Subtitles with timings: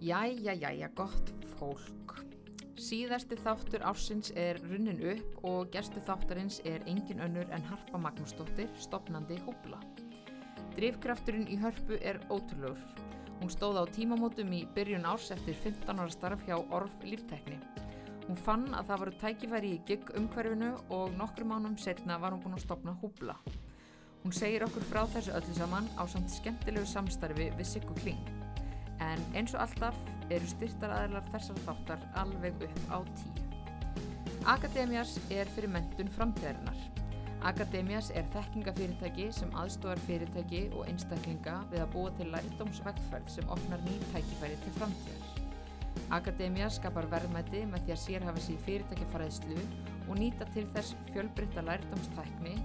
[0.00, 2.14] Jæja, jæja, gott fólk.
[2.80, 8.70] Síðasti þáttur ársins er runnin upp og gerstu þáttarins er engin önnur en Harpa Magnúsdóttir,
[8.80, 9.76] stopnandi Húbla.
[10.78, 12.80] Drifkrafturinn í hörpu er ótrúlur.
[13.42, 17.60] Hún stóð á tímamótum í byrjun árs eftir 15 ára starf hjá Orf líftekni.
[18.24, 22.40] Hún fann að það voru tækifæri í gigg umhverfinu og nokkru mánum setna var hún
[22.40, 23.36] búin að stopna Húbla.
[24.24, 28.39] Hún segir okkur frá þessu öllu saman á samt skemmtilegu samstarfi við Siggu Kling.
[29.10, 29.98] En eins og alltaf
[30.30, 33.46] eru styrtaraðilar þessar þáttar alveg upp á tíu.
[34.48, 36.78] Akademias er fyrir mentun framtíðarinnar.
[37.50, 43.84] Akademias er þekkingafyrirtæki sem aðstofar fyrirtæki og einstaklinga við að búa til lærdómsvegferð sem opnar
[43.86, 45.30] ný tækifæri til framtíðar.
[46.14, 49.60] Akademia skapar verðmæti með því að sérhafa sér fyrirtækjafæðslu
[50.08, 52.56] og nýta til þess fjölbrytta lærdómstækni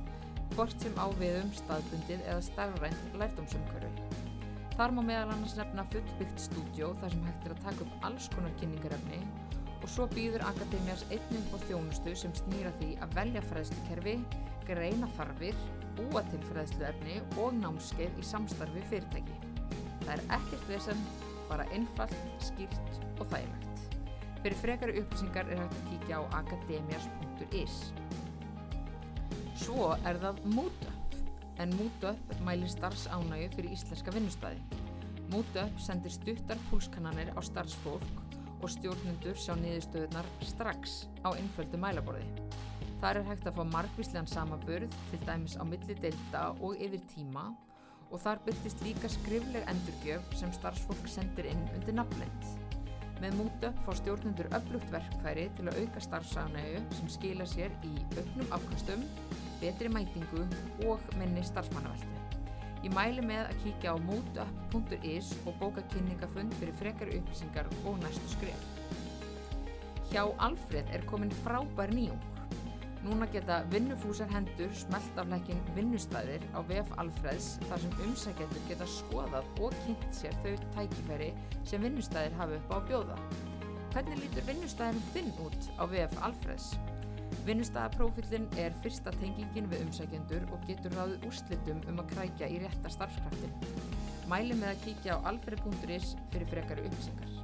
[0.56, 4.05] hvort sem á viðum staðbundið eða starfrænt lærdómsumkörfi.
[4.76, 8.26] Þar má meðal annars nefna fullbyggt stúdjó þar sem hægt er að taka upp alls
[8.34, 9.20] konar kynningarefni
[9.86, 14.16] og svo býður Akademias einnig á þjónustu sem snýra því að velja fræðslukerfi,
[14.66, 15.60] greina þarfir,
[16.00, 19.38] búa til fræðsluefni og námskeið í samstarfi fyrirtæki.
[20.02, 21.06] Það er ekkert vesen,
[21.52, 23.86] bara einfalt, skýrt og þægilegt.
[24.42, 27.78] Fyrir frekari upplýsingar er hægt að kíkja á akademias.is.
[29.62, 30.95] Svo er það MoodUp,
[31.60, 34.62] en MoodUp mælir starfsánægu fyrir íslenska vinnustæði.
[35.32, 42.26] MoodUp sendir stuttar púlskannanir á starfsfólk og stjórnendur sjá niðurstöðunar strax á einföldu mælaborði.
[43.02, 47.50] Þar er hægt að fá margvíslegan samaburð, til dæmis á milli delta og yfir tíma
[48.12, 52.48] og þar byrtist líka skrifleg endurgjöf sem starfsfólk sendir inn undir nafnlind.
[53.24, 58.56] Með MoodUp fá stjórnendur öflugt verkfæri til að auka starfsánægu sem skila sér í auknum
[58.58, 59.06] afkastum,
[59.62, 60.46] betri mætingu
[60.90, 62.16] og minni starfsmannaveldu.
[62.86, 68.30] Ég mæli með að kíkja á moodup.is og bóka kynningafund fyrir frekari upplýsingar og næstu
[68.36, 68.66] skref.
[70.12, 72.22] Hjá Alfred er komin frábær nýjung.
[73.06, 78.88] Núna geta vinnufúsar hendur smelt af lekkin vinnustæðir á VF Alfreds þar sem umsækjendur geta
[78.90, 81.30] skoðað og kynnt sér þau tækifæri
[81.64, 83.20] sem vinnustæðir hafi upp á bjóða.
[83.94, 86.74] Hvernig lítur vinnustæðin þinn út á VF Alfreds?
[87.46, 92.90] Vinnustæðaprófillin er fyrsta tengingin við umsækjendur og getur ráðið úrslitum um að krækja í rétta
[92.90, 93.54] starfskraftin.
[94.32, 97.36] Mæli með að kíkja á alfred.is fyrir frekari upplýsingar.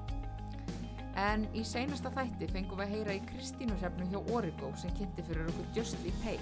[1.22, 5.54] En í seinasta þætti fengum við að heyra í Kristínusefnu hjá Origo sem kynnti fyrir
[5.54, 6.42] okkur Justly Pay.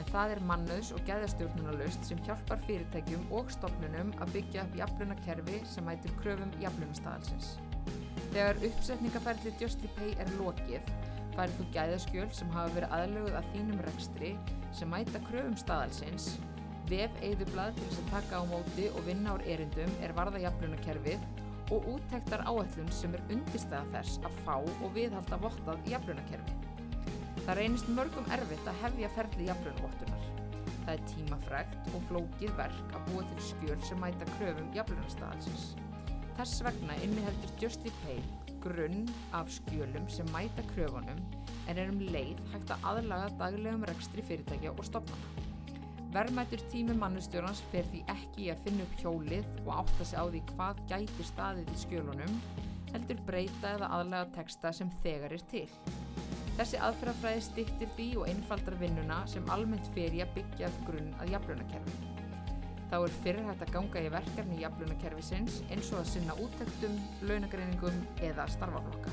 [0.00, 5.60] En það er mannöðs og gæðastjórnunarlaust sem hjálpar fyrirtækjum og stofnunum að byggja upp jaflunakerfi
[5.68, 7.58] sem mætir kröfum jaflunastadalsins.
[8.30, 10.94] Þegar uppsetningaferðli Justly Pay er lokið,
[11.34, 14.30] færið þú gæðaskjöl sem hafa verið aðlöguð að þínum rekstri
[14.76, 16.26] sem mæta kröfum staðalsins,
[16.90, 21.28] vef eigðublað til þess að taka á móti og vinna ár erindum er varða jaflunakerfið
[21.70, 26.56] og úttektar áætlun sem er undirstæða þess að fá og viðhalda vottað jaflunakerfi.
[27.44, 30.26] Það reynist mörgum erfitt að hefja ferli jaflunavottunar.
[30.80, 35.70] Það er tímafrægt og flókið verk að búa til skjöl sem mæta kröfum jaflunastæðalsins.
[36.38, 38.22] Þess vegna inniheldur Justy Pay
[38.64, 39.06] grunn
[39.36, 41.20] af skjölum sem mæta kröfunum
[41.68, 45.46] en er um leið hægt að aðlaga daglegum rekstri fyrirtækja og stopnana.
[46.10, 50.24] Verðmættur tími mannustjórnans fer því ekki í að finna upp hjólið og átta sig á
[50.26, 52.40] því hvað gæti staðið í skjölunum,
[52.90, 55.68] heldur breyta eða aðlaga texta sem þegar er til.
[56.58, 61.36] Þessi aðferðafræði stýttir því og einfaldar vinnuna sem almennt fer í að byggja grunn að
[61.36, 62.09] jaflunakerfi.
[62.90, 68.00] Þá er fyrir hægt að ganga í verkefni jaflunakerfisins eins og að sinna úttektum, launagreiningum
[68.26, 69.12] eða starfaflokka.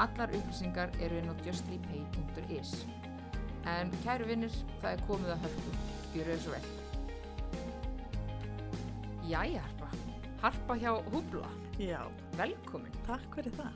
[0.00, 2.72] Allar upplýsingar eru inn á justlypay.is.
[3.68, 5.76] En kæru vinnir, það er komið að hörku.
[6.14, 6.66] Gjöru svo vel.
[9.26, 9.88] Jæja, Harpa.
[10.44, 11.50] Harpa hjá Húbla.
[11.76, 12.00] Já,
[12.38, 12.92] Velkomin.
[13.06, 13.74] takk fyrir það.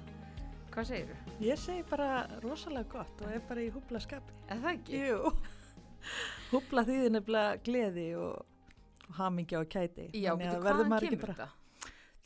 [0.71, 1.33] Hvað segir þú?
[1.45, 2.09] Ég segi bara
[2.45, 4.37] rosalega gott og er bara í húbla skapi.
[4.49, 5.01] Er það ekki?
[5.09, 5.33] Jú.
[6.53, 8.50] húbla þýðir nefnilega gleði og
[9.19, 10.11] hamingja og kæti.
[10.15, 11.49] Já, betur, hvaðan kemur bara- þetta?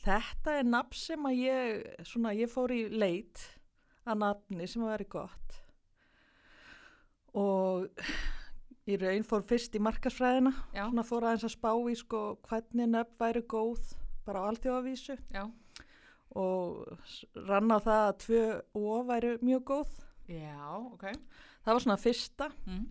[0.04, 3.40] Þetta er nafn sem að ég, svona, ég fór í leit
[4.06, 5.60] að nafni sem að veri gott
[7.34, 7.88] og
[8.86, 10.84] í raun fór fyrst í markasfræðina, Já.
[10.90, 13.94] svona fór aðeins að spá í sko hvernig nöfn væri góð
[14.26, 15.46] bara á alþjóðavísu Já.
[16.36, 16.98] og
[17.48, 18.42] rann á það að tvö
[18.76, 19.88] ó væri mjög góð.
[20.28, 20.60] Já,
[20.92, 21.04] ok.
[21.64, 22.86] Það var svona fyrsta Mm.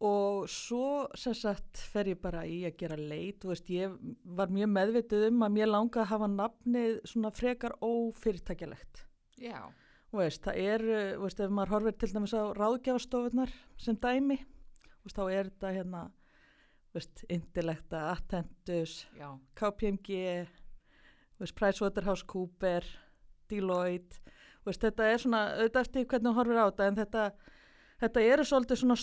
[0.00, 3.92] Og svo sem sagt fer ég bara í að gera leit, veist, ég
[4.24, 9.02] var mjög meðvituð um að mér langaði að hafa nafnið svona frekar ófyrirtækjalegt.
[9.40, 9.68] Já.
[10.16, 10.86] Veist, það er,
[11.18, 14.38] þú veist, ef maður horfir til dæmis á ráðgjafastofunar sem dæmi,
[15.04, 16.02] veist, þá er þetta hérna,
[16.96, 19.28] veist, Intellekta, Attentus, Já.
[19.60, 20.24] KPMG,
[21.60, 22.88] PricewaterhouseCooper,
[23.52, 24.24] Deloitte,
[24.64, 27.28] veist, þetta er svona, auðvitað eftir hvernig hún horfir á þetta, en þetta,
[28.06, 29.00] þetta eru svolítið svona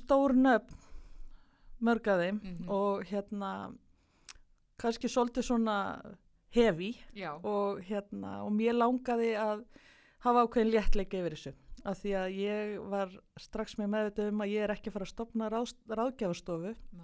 [1.77, 2.69] stór nöfn mörgaðim Mhm.
[2.69, 3.77] og hérna
[4.79, 6.15] kannski svolítið svona
[6.53, 6.97] hefi
[7.43, 9.65] og hérna og mér langaði að
[10.19, 11.53] hafa ákveðin léttleika yfir þessu
[11.85, 13.09] af því að ég var
[13.39, 17.03] strax með meðvitað um að ég er ekki að fara að stopna ráð, ráðgjafastofu næ,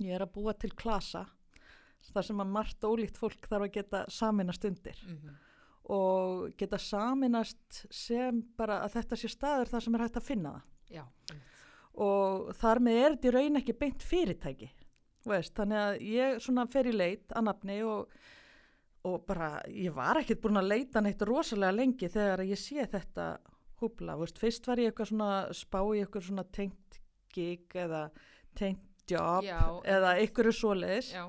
[0.00, 1.26] ég er að búa til klasa
[2.12, 5.34] þar sem að margt ólíkt fólk þarf að geta saminast undir mhm,
[5.84, 10.50] og geta saminast sem bara að þetta sé staður þar sem er hægt að finna
[10.52, 10.62] það.
[10.92, 11.48] Já, einmitt.
[11.94, 14.70] Og þar með er þetta í raun ekki beint fyrirtæki
[15.28, 18.08] veist, þannig að ég svona fer í leit að nafni og,
[19.06, 23.26] og bara ég var ekkert búin að leita neitt rosalega lengi þegar ég sé þetta
[23.82, 27.00] húbla, veist, fyrst var ég eitthvað svona spá í eitthvað svona tengt
[27.34, 28.04] gig eða
[28.54, 30.28] tengt job Já, eða einmitt.
[30.30, 31.08] einhverju svoleiðis.
[31.16, 31.24] Já,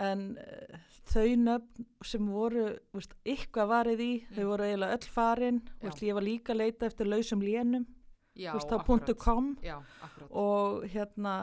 [0.00, 0.76] en uh,
[1.10, 4.50] þau nöfn sem voru veist, eitthvað varið í, þau Mm.
[4.52, 5.58] voru eiginlega öll farin.
[6.06, 7.86] Ég var líka að leita eftir lausum lénum
[8.34, 8.78] já, veist, á.
[9.18, 9.80] .com Já,
[10.30, 11.34] og hérna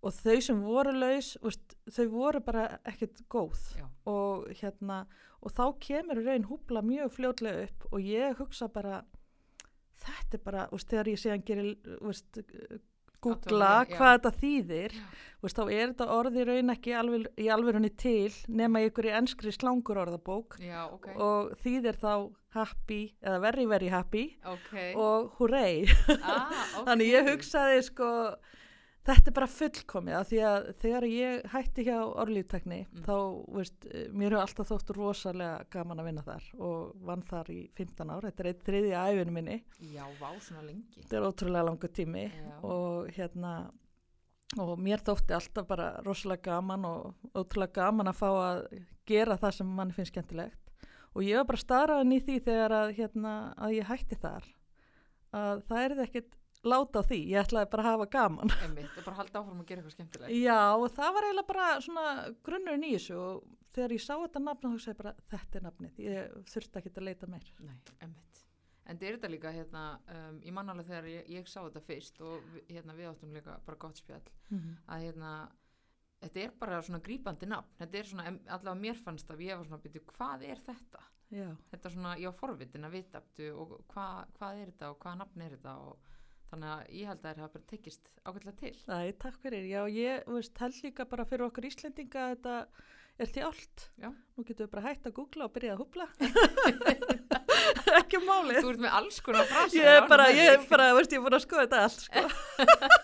[0.00, 3.64] og þau sem voru laus veist, þau voru bara ekkert góð.
[4.08, 5.04] Og hérna
[5.40, 9.02] og þá kemur raun húbla mjög fljótlega upp og ég hugsa bara
[10.00, 12.40] þetta er bara, veist, þegar ég séðan gerir veist,
[13.24, 13.96] googla já.
[13.96, 14.96] hvað þetta þýðir
[15.40, 19.52] veist, þá er þetta orði raun ekki alveg, í alvörunni til nema ykkur í enskri
[19.54, 22.14] slangur orðabók já, ok, og þýðir þá
[22.56, 24.72] happy eða very very happy ok.
[24.98, 25.84] og hooray
[26.18, 26.50] ah,
[26.80, 26.84] ok.
[26.88, 28.10] Þannig ég hugsaði sko,
[29.06, 33.02] þetta er bara fullkomið að því að þegar ég hætti hjá orðlíftekni Mm.
[33.06, 33.14] þá,
[33.56, 37.60] veist, eh, mér hefur alltaf þótt rosalega gaman að vinna þar og vann þar í
[37.74, 39.62] 15 ár, þetta er eitt þriði æfinu minni,
[39.94, 41.00] Já, vá, svona lengi.
[41.00, 42.64] þetta er ótrúlega langu tími Já.
[42.64, 43.54] og hérna,
[44.58, 49.54] og mér þótti alltaf bara rosalega gaman og ótrúlega gaman að fá að gera það
[49.54, 50.58] sem mann finnst skemmtilegt
[51.14, 54.44] og ég var bara starraðin í því þegar að, hérna, að ég hætti þar
[55.32, 56.36] að það er ekkert
[56.66, 59.68] láta á því, ég ætlaði bara að hafa gaman Einmitt, og bara halda áfram að
[59.70, 60.34] gera eitthvað skemmtilegt.
[60.36, 62.04] já og það var eiginlega bara svona
[62.46, 63.46] grunnurinn í þessu og
[63.76, 66.92] þegar ég sá þetta nafn þá hugsaði ég bara þetta er nafnið, ég þurfti ekki
[66.96, 68.42] að leita meir Nei, einmitt.
[68.90, 71.82] En þetta er þetta líka, hérna, um, ég man alveg þegar ég, ég sá þetta
[71.86, 74.24] fyrst og hérna, við áttum líka bara gott spjall,
[74.90, 75.30] að hérna,
[76.24, 77.70] þetta er bara svona grípandi nafn.
[77.78, 81.04] Þetta er svona, allavega mér fannst að ég var svona að byrja, hvað er þetta?
[81.30, 83.22] já, Þetta er svona, ég var forvitin að vita
[83.54, 84.08] og hva,
[84.40, 86.09] hvað er þetta og hvaða nafn er þetta og
[86.50, 88.76] þannig að ég held að það hafa bara tekist ágætlega til.
[88.90, 92.56] Æ, takk fyrir, já ég veist, held líka bara fyrir okkur Íslendinga að þetta
[93.20, 93.28] er
[94.00, 94.08] Já.
[94.08, 96.06] nú getum við bara hægt að googla og byrja að húbla
[98.00, 99.76] ekki málið Þú ert með alls konar frasa.
[99.76, 102.22] ég er bara, ég er bara, veist, ég er búin að skoða þetta allt sko.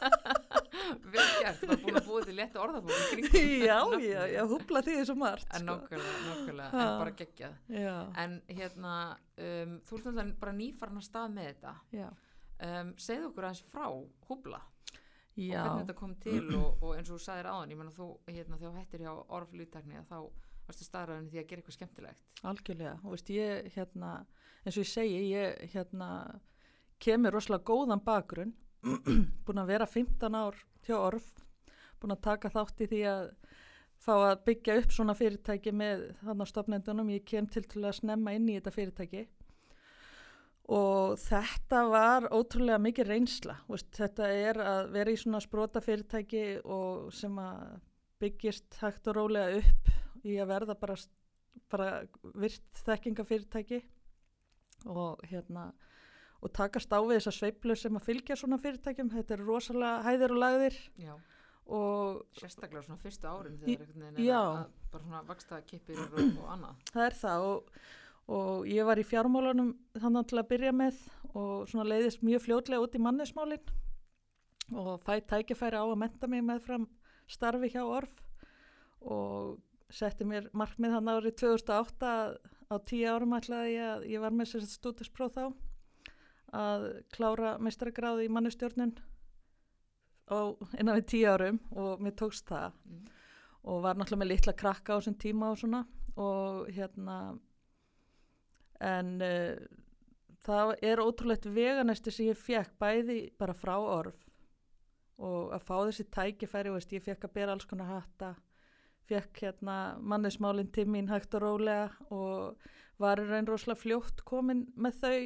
[1.13, 3.65] Vel gert, þú er búin að búa til í kringum.
[3.67, 5.67] já, já, já, húbla því svo margt En sko.
[5.73, 6.85] nákvæmlega, nákvæmlega, Ha.
[6.87, 7.55] en bara geggjað.
[7.77, 8.95] já, En hérna,
[9.37, 11.75] um, þú ert náttúrulega bara nýfarn að stað með þetta.
[11.93, 12.09] já,
[12.57, 13.87] Um, segðu okkur aðeins frá
[14.31, 14.63] húbla
[15.37, 15.61] og já.
[15.61, 18.57] hvernig þetta kom til og, og eins og þú sagðir áðan, ég menna þú, hérna,
[18.57, 20.17] þegar hættir hjá orðflýttakni þá
[20.67, 22.23] varstu staðræðin því að gera eitthvað skemmtilegt.
[22.49, 24.13] algjörlega, þú veist, ég hérna,
[24.65, 26.09] eins og ég segi, ég hérna
[27.03, 28.57] kemur rosalega góðan bakgrunn
[29.45, 31.29] búin að vera 15 ár hjá orf
[32.01, 33.31] búin að taka þátt í því að
[34.01, 38.35] fá að byggja upp svona fyrirtæki með þannig stofnendunum, ég kem til til að snemma
[38.37, 39.27] inn í þetta fyrirtæki
[40.73, 46.47] og þetta var ótrúlega mikið reynsla veist, þetta er að vera í svona sprota fyrirtæki
[46.65, 47.77] og sem að
[48.23, 49.93] byggist hægt og rólega upp
[50.27, 50.97] í að verða bara,
[51.71, 51.91] bara
[52.35, 53.83] virt þekkingafyrirtæki.
[54.87, 55.71] Og hérna
[56.45, 60.35] og takast á við þessar sveiflur sem að fylgja svona fyrirtækjum, þetta er rosalega hæðir
[60.35, 61.13] og lagðir Já,
[61.73, 64.59] og sérstaklega svona fyrstu árin þegar veginn er að,
[64.93, 66.85] bara svona vaksta kippir og, og annað.
[66.93, 67.73] það er það og,
[68.27, 70.97] og ég var í fjármálunum þannig til að byrja með
[71.37, 73.73] og svona leiðist mjög fljótlega út í mannesmálin
[74.75, 76.89] og fæ tækifæri á að menta mig með fram
[77.31, 78.17] starfi hjá orf
[79.07, 79.61] og
[79.95, 84.35] setti mér markmið þannig árið 2008 að á tíu árum ætlaði ég að ég var
[84.35, 85.45] með sér stúdinspróð þá
[86.57, 88.97] að klára meistaragráði í mannustjórnun
[90.81, 93.05] innan við tíu árum og mér tókst það Mm.
[93.67, 95.81] og var náttúrulega með litla krakka á þessum tíma og svona
[96.17, 97.17] og hérna
[98.85, 99.57] en uh,
[100.47, 104.23] það er ótrúlegt veganesti sem ég fekk bæði bara frá orf
[105.17, 108.35] og að fá þessi tækifæri veist, ég fekk að bera alls konar hatta
[109.09, 112.69] fekk hérna mannesmálinn til mín hægt og rólega og
[113.01, 115.19] var raun rosalega fljótt komin með þau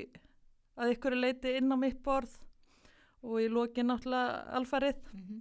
[0.80, 2.37] að ykkur leiti inn á mitt borð
[3.26, 5.00] og í lokin náttúrulega alfarið.
[5.12, 5.40] Mm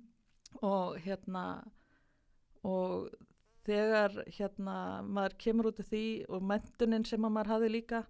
[0.61, 1.43] og hérna
[2.63, 3.09] og
[3.67, 8.03] þegar hérna maður kemur út af því og mentunin sem að maður hafi líka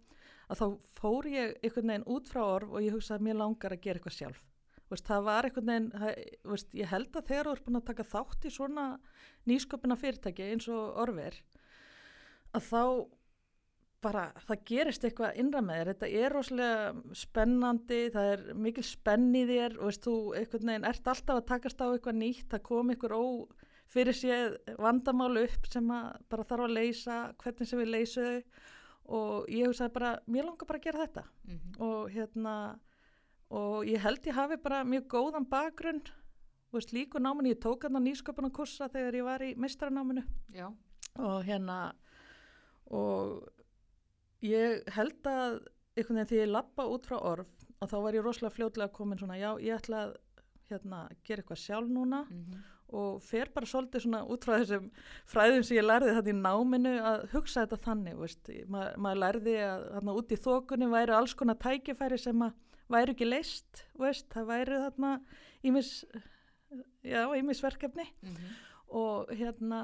[0.50, 0.66] að þá
[1.00, 4.00] fór ég einhvern veginn út frá orf og ég hugsaði að mér langar að gera
[4.00, 4.42] eitthvað sjálf.
[4.90, 7.88] Veist, það var einhvern veginn það, veist, ég held að þegar þú ert búin að
[7.92, 8.86] taka þátt í svona
[9.50, 11.38] nýsköpuna fyrirtæki eins og orfir
[12.58, 12.84] að þá
[14.00, 15.90] bara það gerist eitthvað innra með þér.
[15.92, 20.90] Þetta er rosalega spennandi það er mikil spenn í þér og veist, þú einhvern veginn
[20.90, 23.24] ert alltaf að takast á eitthvað nýtt það kom einhver ó
[23.90, 28.44] fyrir séð vandamálu upp sem bara þarf að leysa hvernig sem við leysu þau.
[29.10, 31.24] Og ég hugsaði bara, mér langar bara að gera þetta.
[31.48, 31.80] Mm -hmm.
[31.82, 32.80] og hérna
[33.50, 36.04] og ég held ég hafi bara mjög góðan bakgrunn.
[36.72, 40.22] Veist líku náminu, ég tók hann nýsköpuna kursa þegar ég var í mistranáminu
[40.54, 40.68] Já,
[41.18, 41.96] og hérna
[42.86, 43.50] og
[44.46, 45.66] ég held að
[45.98, 49.18] einhvern veginn því ég lappa út frá orf og þá var ég rosalega fljótlega komin
[49.18, 50.14] svona já, ég ætla að
[50.70, 52.26] hérna, gera eitthvað sjálf núna.
[52.30, 52.46] Mm
[52.96, 54.88] og fer bara svolítið svona út frá þessum
[55.30, 59.56] fræðum sem ég lærði þetta í náminu að hugsa þetta þannig, veist, Ma, maður lærði
[59.66, 62.58] að þarna út í þokunni væri alls konar tækifæri sem að
[62.90, 65.14] væri ekki leist, veist, það væri þarna
[65.70, 65.92] ímis,
[67.06, 68.08] já, ímis verkefni.
[68.10, 68.56] -hmm.
[68.90, 69.82] og hérna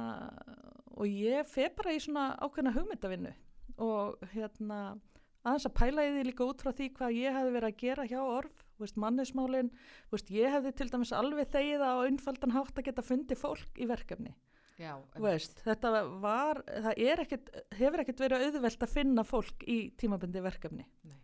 [0.95, 3.33] og ég fer bara í svona ákveðna hugmyndavinnu
[3.77, 4.97] og hérna
[5.45, 8.07] aðeins að pæla í því líka út frá því hvað ég hefði verið að gera
[8.09, 9.71] hjá orf veist, mannismálin,
[10.11, 13.87] veist, ég hefði til dæmis alveg þegið á einfaldan hátt að geta fundið fólk í
[13.89, 14.35] verkefni.
[14.75, 20.43] Já, veist, þetta var það ekkit, hefur ekkert verið auðvelt að finna fólk í tímabundi
[20.43, 20.87] verkefni.
[21.07, 21.21] Nei.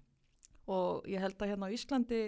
[0.71, 2.19] og ég held að hérna á Íslandi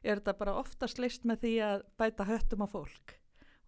[0.00, 3.16] er þetta bara oftast leist með því að bæta höttum á fólk.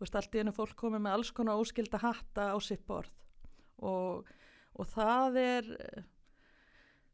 [0.01, 3.13] Veist, allt í einu fólk komið með alls konar óskilda hatta á sitt borð.
[3.83, 4.25] Og,
[4.79, 5.69] og það er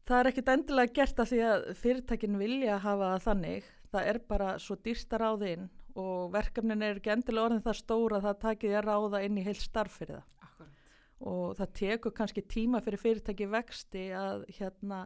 [0.09, 4.55] það er ekkit endilega gert af því að fyrirtækin vilja hafa þannig það er bara
[4.63, 5.69] svo dýrst að ráða inn
[5.99, 9.47] og verkefnin er ekki endilega orðin það stóra að það takið að ráða inn í
[9.47, 10.35] heil starf fyrir það.
[10.49, 10.85] Akkurat.
[11.19, 15.01] og það tekur kannski tíma fyrir fyrirtæki vexti að, hérna,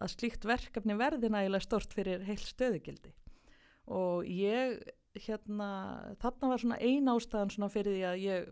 [0.00, 3.12] að slíkt verkefni verði nægilega stort fyrir heil stöðugildi.
[3.90, 4.78] Og ég
[5.18, 5.70] hérna,
[6.22, 8.50] þarna var svona ein ástæðan svona fyrir því að ég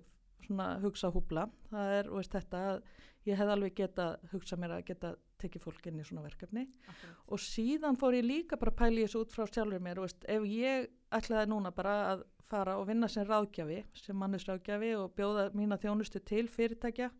[0.49, 2.81] svona hugsa húbla, það er veist, þetta að
[3.29, 6.67] ég hef alveg geta hugsa mér að geta tekið fólk inn í svona verkefni.
[6.89, 7.23] Akkurat.
[7.29, 10.25] og síðan fór ég líka bara að pæla í þessu út frá sjálfur mér, veist,
[10.29, 15.51] ef ég ætlaði núna bara að fara og vinna sem ráðgjafi, sem mannisráðgjafi og bjóða
[15.57, 17.11] mína þjónustu til fyrirtækja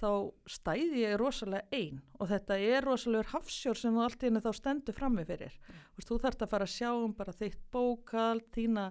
[0.00, 0.10] þá
[0.48, 4.52] stæði ég rosalega einn og þetta er rosalegur hafsjór sem þú allt í henni þá
[4.56, 5.56] stendur frammi fyrir.
[5.96, 8.86] Veist, þú þarft að fara að sjá um bara þitt bókald, þína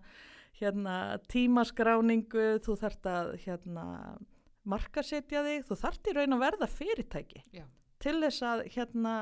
[0.59, 0.95] hérna,
[1.31, 3.85] tímaskráningu, þú þarft að hérna,
[4.69, 7.43] markasetja þig, þú þarft í raun að verða fyrirtæki.
[7.55, 7.65] Já,
[8.03, 9.13] til þess að hérna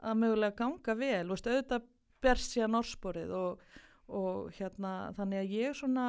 [0.00, 1.88] að mögulega ganga vel, veist, auðvitað
[2.20, 3.66] berst síðan orðsporið og,
[4.12, 6.06] og hérna þannig að ég svona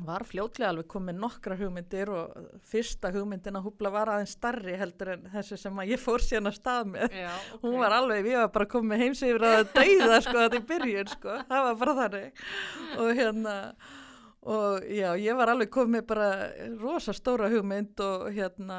[0.00, 2.36] var fljótlega alveg komið nokkra hugmyndir og
[2.70, 6.50] fyrsta hugmyndin að húbla var aðeins starri heldur en þessi sem að ég fór síðan
[6.50, 7.16] að stað með.
[7.20, 7.64] Já ok.
[7.64, 11.10] hún var alveg, ég var bara komið heims yfir að dauða sko þetta í byrjun
[11.14, 12.44] sko, það var bara þannig.
[12.96, 13.56] Og hérna
[14.40, 16.28] og já, ég var alveg komið bara
[16.80, 18.78] rosa stóra hugmynd og hérna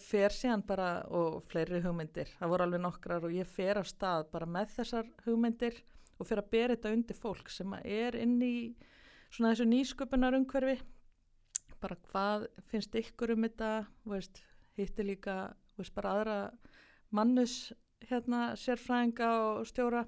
[0.00, 4.30] fer síðan bara og fleiri hugmyndir, það voru alveg nokkrar og ég fer af stað
[4.32, 5.82] bara með þessar hugmyndir
[6.16, 8.56] og fer að bera þetta undir fólk sem er inn í
[9.28, 10.78] svona þessu nýsköpunar umhverfi
[11.82, 13.70] bara hvað finnst ykkur um þetta?
[14.08, 14.40] Veist,
[14.78, 15.36] hitti líka
[15.76, 16.38] veist, bara aðra
[17.14, 17.72] mannus
[18.08, 20.06] hérna sérfræðinga og stjóra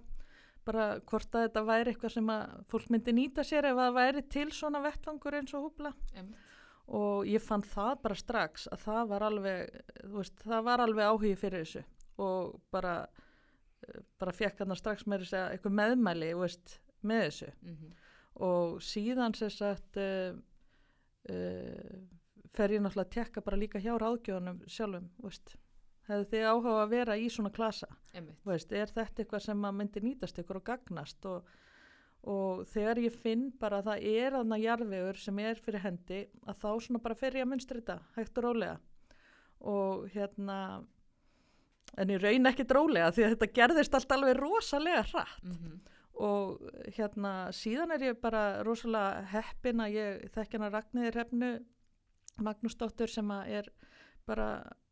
[0.68, 4.22] bara hvort að þetta væri eitthvað sem að fólk myndi nýta sér ef það væri
[4.36, 6.42] til svona vettvangur eins og húbla Einmitt.
[6.98, 9.78] og ég fann það bara strax að það var alveg,
[10.14, 11.84] veist, það var alveg áhugi fyrir þessu
[12.18, 12.94] og bara
[13.86, 17.92] eh, bara fekk hann strax með þess að eitthvað meðmæli, veist, með þessu Mhm.
[18.48, 20.34] og síðan sem sagt uh,
[21.30, 21.96] uh,
[22.54, 25.56] fer ég náttúrulega að tekka bara líka hjá ráðgjóðanum sjálfum, veist
[26.08, 27.88] hefðu þið áhuga að vera í svona klasa?
[28.48, 31.28] Veist, er þetta eitthvað sem að myndi nýtast ykkur og gagnast?
[31.28, 31.48] Og,
[32.28, 36.62] og þegar ég finn bara að það er aðna jarðvegur sem er fyrir hendi að
[36.62, 38.78] þá svona bara fer ég að munstri þetta hægt og rólega.
[39.68, 40.58] Og hérna
[41.96, 45.44] en ég raun ekki drólega því að þetta gerðist allt alveg rosalega hratt.
[45.44, 45.78] Mhm.
[46.18, 46.62] og
[46.96, 51.50] hérna síðan er ég bara rosalega heppin að ég þekki hana Ragnir Hrefnu
[52.42, 53.68] Magnúsdóttur sem að er
[54.26, 54.48] bara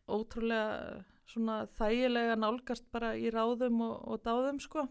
[0.07, 4.87] ótrúlega svona þægilega nálgast bara í ráðum og, og dáðum sko.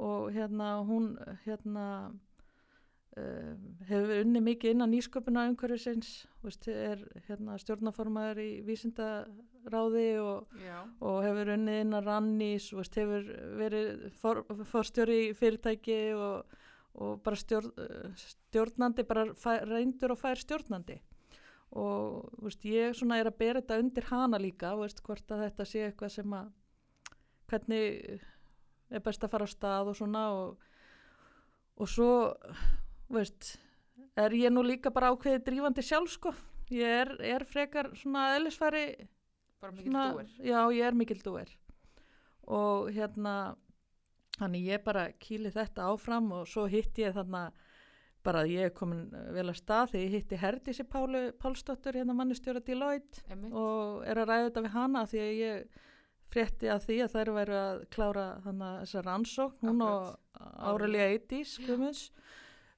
[0.00, 1.12] Og hérna hún
[1.44, 1.86] hérna
[3.18, 3.54] uh,
[3.88, 10.56] hefur unni mikið innan nýsköpuna umhverfisins veist, er hérna stjórnaformaður í vísindaráði og
[11.04, 13.28] og hefur unnið inn að rannís veist, hefur
[13.60, 14.42] verið for,
[14.72, 16.56] forstjóri fyrirtæki og,
[16.94, 17.70] og bara stjórn,
[18.24, 21.00] stjórnandi, bara fær, reyndur og fær stjórnandi
[21.70, 25.66] og veist, ég svona er að bera þetta undir hana líka veist, hvort að þetta
[25.68, 26.50] sé eitthvað sem að
[27.50, 28.20] hvernig
[28.90, 30.66] er best að fara á stað og svona og,
[31.78, 32.10] og svo
[33.10, 33.54] veist,
[34.18, 36.34] er ég nú líka bara ákveðið drífandi sjálf sko.
[36.70, 38.84] Ég er, er frekar svona eðlisfæri
[39.60, 41.50] bara mikil dúir já ég er mikil dúir
[42.50, 43.56] og hérna
[44.38, 47.52] þannig ég bara kýli þetta áfram og svo hitt ég þannig
[48.26, 52.16] bara að ég er komin vel að stað þegar ég hitti Herdísi Pálu Pálsdóttur hérna
[52.16, 53.54] mannistjóra Deloitte Einmitt.
[53.56, 55.80] og er að ræða þetta við hana því að ég
[56.30, 61.08] frétti að því að þær væru að klára þannig að þessa rannsókn hún og Árelia
[61.14, 61.56] Eitís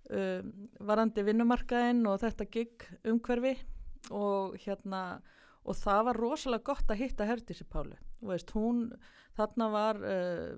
[0.09, 3.57] um, varandi vinnumarkaðinn og þetta gig umhverfi
[4.11, 5.03] og hérna
[5.63, 8.87] og það var rosalega gott að hitta Herdísi Pálu og veist hún
[9.37, 10.55] þarna var uh,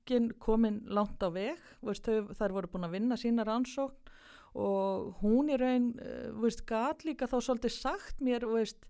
[0.00, 4.08] bókin komin langt á veg veist, þau, þær voru búin að vinna sína rannsókn
[4.54, 8.86] og hún í raun uh, veist, gat líka þá svolítið sagt mér veist,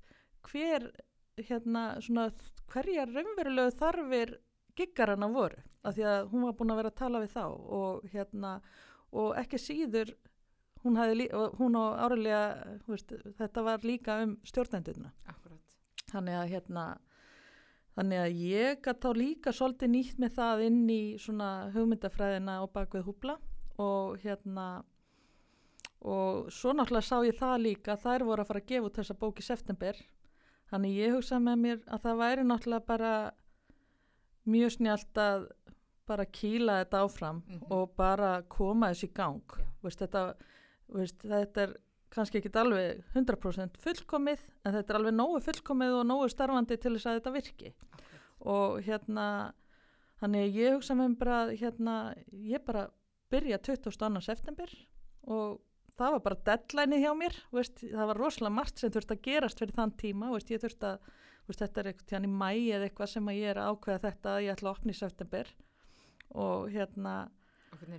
[0.49, 0.91] hver
[1.37, 2.31] hérna svona
[2.71, 4.39] hverjar raunverulegu þarfir
[4.77, 8.09] giggarana voru af því að hún var búin að vera að tala við þá og
[8.13, 8.61] hérna
[9.13, 10.15] og ekki síður
[10.85, 10.97] hún,
[11.59, 15.79] hún og áriðlega þetta var líka um stjórnendurna Akkurat.
[16.13, 16.85] þannig að hérna
[18.01, 22.71] þannig að ég gæti þá líka svolítið nýtt með það inn í svona hugmyndafræðina og
[22.73, 23.37] bakvið húbla
[23.81, 24.69] og hérna
[26.01, 29.17] og svo náttúrulega sá ég það líka þær voru að fara að gefa út þessa
[29.21, 29.99] bók í september.
[30.71, 33.13] Þannig ég hugsa með mér að það væri náttúrulega bara
[34.49, 35.45] mjög snjált að
[36.09, 37.67] bara kýla þetta áfram Mhm.
[37.71, 39.43] og bara koma þessi í gang.
[39.83, 40.35] Veist, þetta,
[40.89, 41.77] veist, þetta er
[42.11, 46.95] kannski ekki alveg 100% fullkomið en þetta er alveg nógu fullkomið og nógu starfandi til
[46.97, 48.13] þess að þetta virki Akkurat.
[48.55, 49.27] og hérna
[50.21, 51.97] þannig ég hugsa mér bara hérna,
[52.31, 52.89] ég bara
[53.31, 54.23] byrja 22.
[54.27, 54.73] september
[55.31, 55.61] og
[56.01, 59.61] það var bara deadline hjá mér veist, það var rosalega margt sem þurfti að gerast
[59.61, 61.11] fyrir þann tíma, veist, ég þurfti að
[61.47, 64.33] veist, þetta er eitthvað í mæ eða eitthvað sem að ég er að ákveða þetta
[64.35, 65.53] að ég ætla að opna í september
[66.41, 67.15] og hérna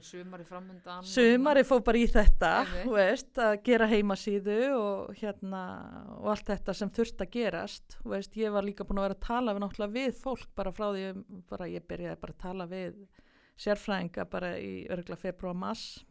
[0.02, 2.52] sumari framundan Sumari fór bara í þetta,
[2.92, 5.62] veist, að gera heimasíðu og hérna
[6.18, 9.26] og allt þetta sem þurft að gerast, veist, ég var líka búin að vera að
[9.28, 13.08] tala við við fólk bara frá því, um- bara ég byrjaði bara að tala við
[13.58, 16.04] sérfræðinga bara í örgla februar mass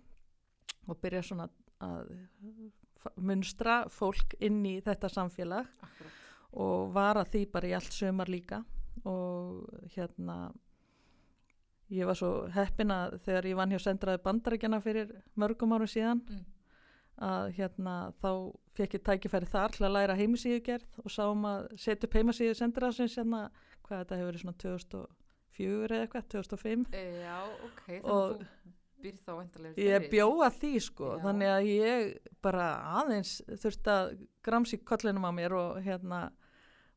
[0.89, 1.49] og byrja svona
[1.81, 2.11] að
[3.17, 6.17] munstra fólk inn í þetta samfélag Akkurat.
[6.53, 8.65] og var að því bara í allt sömar líka
[9.05, 10.53] og hérna
[11.91, 16.23] ég var svo heppin að þegar ég vann hjá sendraði bandaríkjana fyrir mörgum árum síðan
[16.31, 16.45] Mm.
[17.21, 18.31] að hérna þá
[18.79, 23.17] fekk ég tækifæri þar til að læra heimasíðugerð og sáum að setja upp heimasíðu sendraðsins
[23.19, 23.51] hérna,
[23.85, 28.47] hvað þetta hefur verið svona 2004 eða eitthvað, 2005 E, já, ok, þannig að þú
[29.05, 31.23] býr þá væntalega Ég bjóða því sko, Já.
[31.27, 32.67] þannig að ég bara
[33.03, 34.11] aðeins þurfti að
[34.49, 36.23] gramsi kollinum á mér og hérna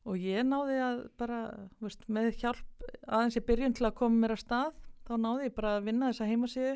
[0.04, 1.40] og ég náði að bara
[1.80, 4.74] veist, með hjálp aðeins ég byrjun til að koma mér að stað
[5.08, 6.74] þá náði ég bara að vinna þessa heimasíðu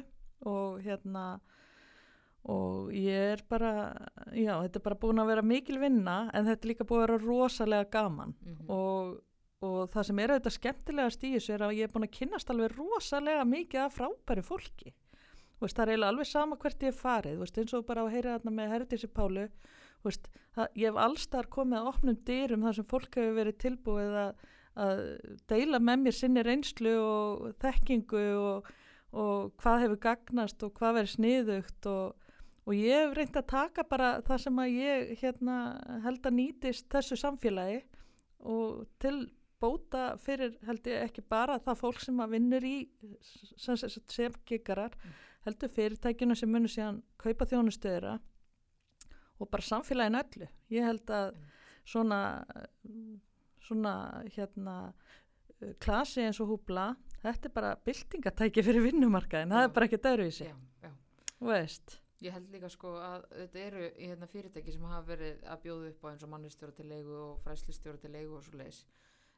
[0.49, 1.25] og hérna
[2.49, 3.71] og ég er bara
[4.33, 7.07] já, þetta er bara búin að vera mikil vinna en þetta er líka búin að
[7.07, 8.35] vera rosalega gaman.
[8.41, 8.71] Mhm.
[8.73, 9.19] og,
[9.61, 12.51] og það sem er auðvitað skemmtilegast í þessu er að ég er búin að kynnast
[12.55, 14.95] alveg rosalega mikið af frábæri fólki.
[15.59, 17.39] Veist, það er eiginlega alveg sama hvert ég hef farið.
[17.43, 19.49] Veist, eins og bara að heyra þarna með Herdísi Pálu
[20.07, 24.19] veist, það, ég hef allstar komið að opnum dyrum þar sem fólk hefur verið tilbúið
[24.23, 24.45] að,
[24.85, 25.03] að
[25.51, 28.71] deila með mér sinni reynslu og þekkingu og,
[29.13, 32.29] og hvað hefur gagnast og hvað verið sniðugt og,
[32.69, 35.59] og ég hef reynd að taka bara það sem að ég hérna,
[36.07, 37.83] held að nýtist þessu samfélagi
[38.47, 39.17] og til
[39.59, 42.77] bóta fyrir held ég ekki bara það fólk sem að vinnur í
[43.57, 44.95] sem, sem, sem giggarar
[45.47, 48.19] heldur fyrirtækinu sem munur síðan kaupa þjónustöðura
[49.39, 51.39] og bara samfélaginu öllu ég held að
[51.89, 52.21] svona
[53.69, 53.95] svona
[54.35, 54.79] hérna
[55.83, 56.91] klasi eins og húbla
[57.23, 60.93] þetta er bara byltingatæki fyrir vinnumarkaðin það er bara ekki döruvísi Já, já.
[61.41, 65.61] veist Ég held líka sko að þetta eru í hérna, fyrirtæki sem hafa verið að
[65.63, 68.81] bjóða upp á eins og mannistjóra til leigu og fræslistjóra til leigu og svo leiðis.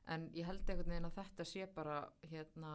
[0.08, 1.98] En ég held einhvern veginn að þetta sé bara
[2.30, 2.70] hérna,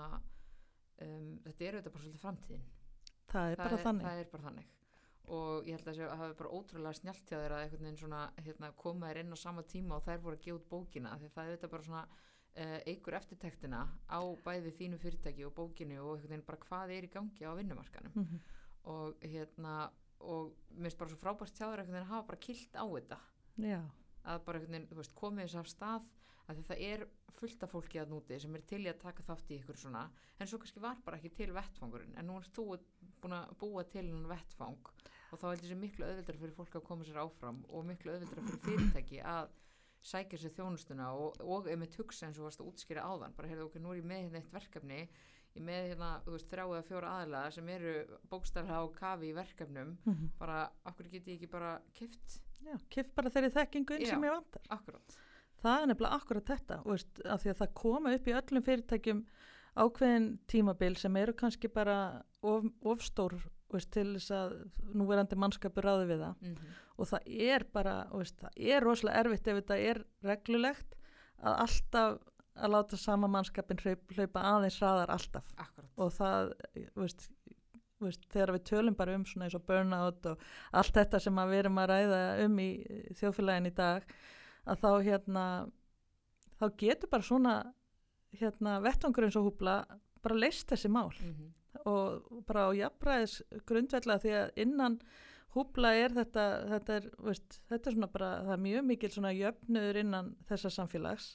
[1.01, 2.67] um, þetta eru þetta bara svolítið framtíðin.
[3.33, 4.69] það er bara er, þannig Það er bara þannig.
[5.27, 8.21] Og ég held að það hafi bara ótrúlega snjált hjá þeir að einhvern veginn svona
[8.45, 11.17] hérna, koma þér inn á sama tíma og þær voru að gefa út bókina.
[11.21, 15.99] Því það er þetta bara svona uh, eigur eftirtektina á bæði þínu fyrirtæki og bókinu
[16.03, 18.39] og einhvern veginn bara hvað er í gangi á vinnumarkanum mm -hmm.
[18.93, 19.75] og hérna
[20.19, 22.85] og mér finnst bara svo frábært hjá þér einhvern veginn að hafa bara kilt á
[22.85, 23.19] þetta.
[23.57, 23.81] Já,
[24.23, 26.11] að bara einhvern veginn, veist, komið þess af stað
[26.47, 29.51] að það er fullt af fólki að núti sem er til í að taka þátt
[29.51, 30.05] í ykkur svona
[30.39, 32.77] en svo kannski var bara ekki til vettfangurinn en nú ert þú
[33.21, 34.91] búin að búa til hann vettfang
[35.31, 38.43] og þá heldur þessi miklu auðvildar fyrir fólk að koma sér áfram og miklu auðvildar
[38.45, 39.49] fyrir fyrirtæki að
[40.05, 43.65] sækja sér þjónustuna og, og einmitt hugsa eins og varst að útskýra áðan bara heyrðu
[43.69, 44.99] okkur, nú er ég með hérna eitt verkefni
[45.55, 47.93] ég með hérna, þú veist, þrjá eða fjóra aðlega sem eru
[48.29, 50.29] bókstarlega á kafi í verkefnum Mhm.
[50.37, 54.09] bara, okkur get ég ekki bara kift Já, kift bara þeirri þekkingu inn Já.
[54.13, 54.61] sem ég vantar.
[54.69, 55.17] akkurát
[55.65, 58.63] Það er nefnilega akkurat þetta, þú veist, af því að það koma upp í öllum
[58.67, 59.25] fyrirtækjum
[59.75, 61.97] ákveðin tímabil sem eru kannski bara
[62.43, 63.33] of, ofstór
[63.75, 64.57] veist, til þess að
[64.95, 66.41] núverandi mannskapur ráði við það.
[66.41, 70.95] Mm og það er bara, veist, það er rosalega erfitt ef þetta er reglulegt
[71.43, 72.19] að alltaf
[72.55, 75.49] að láta sama mannskapin hlaup, hlaupa aðeins hraðar alltaf.
[75.59, 76.53] Akkurát, og það,
[76.95, 77.25] veist,
[78.03, 81.63] veist, þegar við tölum bara um svona eins og burnout og allt þetta sem við
[81.63, 82.69] erum að ræða um í
[83.19, 84.07] þjóðfélagin í dag
[84.65, 85.45] að þá hérna
[86.55, 87.57] þá getur bara svona
[88.35, 89.81] hérna vettvangur eins og húbla
[90.23, 91.11] bara leist þessi mál.
[91.19, 91.51] Mm
[91.89, 94.99] og bara á jafnræðis grundvellega því að innan
[95.55, 99.31] húbla er þetta þetta er, veist, þetta er svona bara það er mjög mikil svona
[99.35, 101.29] jöfnuður innan þessa samfélags.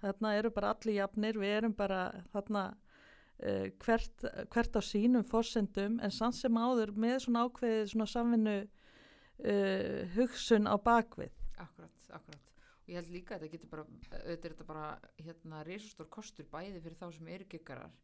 [0.00, 2.00] Þarna eru bara allir jafnir, við erum bara
[2.32, 8.08] þarna uh, hvert, hvert á sínum forsendum en samt sem áður með svona ákveðið svona
[8.14, 12.42] samvinnu uh, hugsun á bakvið akkurát, akkurát
[12.86, 14.88] og ég held líka að þetta getur bara auðvitað er þetta bara
[15.18, 17.94] hérna resustór kostur bæði fyrir þá sem eru giggarar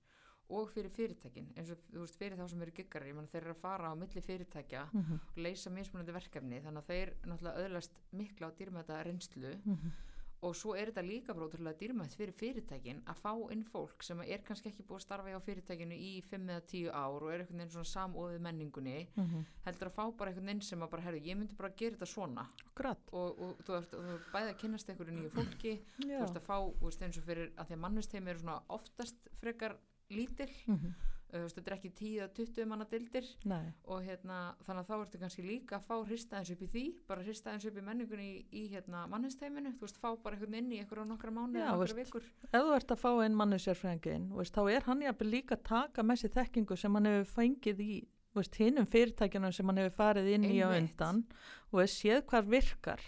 [0.51, 3.61] og fyrir fyrirtækin eins og þú veist fyrir þá sem eru menn þeir eru að
[3.63, 5.19] fara á milli fyrirtækja mm -hmm.
[5.31, 9.91] og leysa mismunandi verkefni þannig að þeir náttúrulega öðlast mikla á dýrmæta reynslu Mhm.
[10.43, 14.21] og svo er þetta líka bara ótrúlega dýrmætt fyrir fyrirtækin að fá inn fólk sem
[14.21, 17.39] er kannski ekki búið að starfa hjá fyrirtækinu í 5 eða 10 ár og er
[17.41, 19.45] einhvern veginn svona samóðið menningunni Mhm.
[19.65, 22.07] heldur að fá bara einhvern veginn sem að bara herðu, ég myndi bara gera þetta
[22.07, 26.23] svona Akkurat, og, og þú ert, þú ert bæði að kynnast einhverju nýju fólki þú
[26.23, 27.03] ert að fá, þú veist
[30.13, 30.93] lítil, Mhm.
[31.33, 35.19] þú veist þetta er ekki 10-20 manna dildir Nei, og hérna, þannig að þá ertu
[35.23, 38.27] kannski líka að fá hrista eins upp í því, bara hrista eins upp í menningunni
[38.29, 41.73] í, í hérna mannestheiminu, þú veist, fá bara einhvern inn í einhverja nokkra mánu eða
[41.73, 42.23] nokkra vikur.
[42.53, 43.35] ef þú ert að fá einn
[44.37, 47.81] veist, þá er hann jafnvel líka að taka með sér þekkingu sem hann hefur fengið
[47.81, 48.07] í
[48.57, 50.91] hinnum fyrirtækjunum sem hann hefur farið inn í á Einmitt.
[51.01, 51.25] undan
[51.73, 53.01] og séð hvað virkar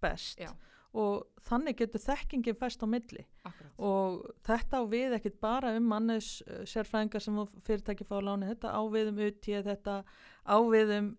[0.00, 0.50] best Já.
[0.92, 3.72] Og þannig getur þekkingin fæst á milli Akkurat.
[3.78, 8.72] og þetta á við ekkit bara um mannes uh, sérfræðingar sem fyrirtæki fá láni, þetta
[8.74, 10.00] á við um utíð, þetta
[10.46, 11.10] á við um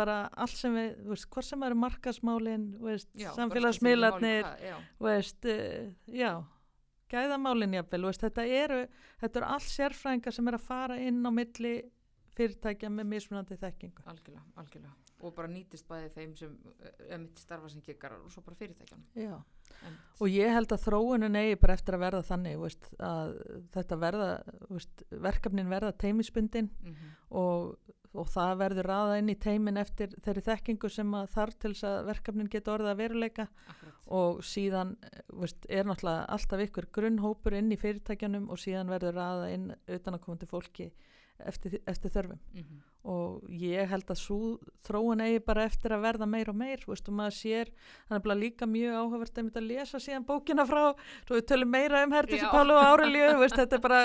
[0.00, 5.92] bara allt sem við, veist, hvort sem eru markasmálin, veist, Já, samfélagsmiðlarnir, hvað- veist, uh,
[6.06, 6.32] já,
[7.10, 8.80] gæðamálin jafnvel, veist, þetta eru,
[9.20, 11.74] þetta eru allt sérfræðingar sem er að fara inn á milli
[12.38, 14.02] fyrirtækja með mismunandi þekkingu.
[14.06, 14.94] Já, algjörlega, algjörlega.
[15.20, 16.52] Og bara nýtist bæði þeim sem
[17.10, 19.02] er mitt starfa sem giggarar og svo bara fyrirtækjan.
[19.20, 19.34] Já.
[19.84, 20.20] Einmitt.
[20.20, 23.34] Og ég held að þróunin eigi bara eftir að verða þannig, veist, að
[23.76, 24.28] þetta verða,
[24.70, 27.10] veist, verkefnin verða teimisbundin Mhm.
[27.30, 27.76] og,
[28.14, 32.06] og það verður raða inn í teimin eftir þeirri þekkingu sem þarf til þess að
[32.10, 33.94] verkefnin geta orðið að veruleika Akkurat.
[34.08, 39.14] og síðan eh, veist, er náttúrulega alltaf ykkur grunnhópur inn í fyrirtækjanum og síðan verður
[39.20, 40.90] raða inn utanakomandi fólki
[41.46, 42.80] eftir, eftir þörfum Mhm.
[43.04, 47.08] og ég held að svo þróun eigi bara eftir að verða meir og meir veist,
[47.08, 47.66] og maður sér,
[48.08, 50.94] hann er bara líka mjög áhugavert að lesa síðan bókina frá
[51.26, 52.50] svo við tölum meira um Herdísi Já.
[52.52, 54.00] Pálu og Árelíu veist, þetta er bara,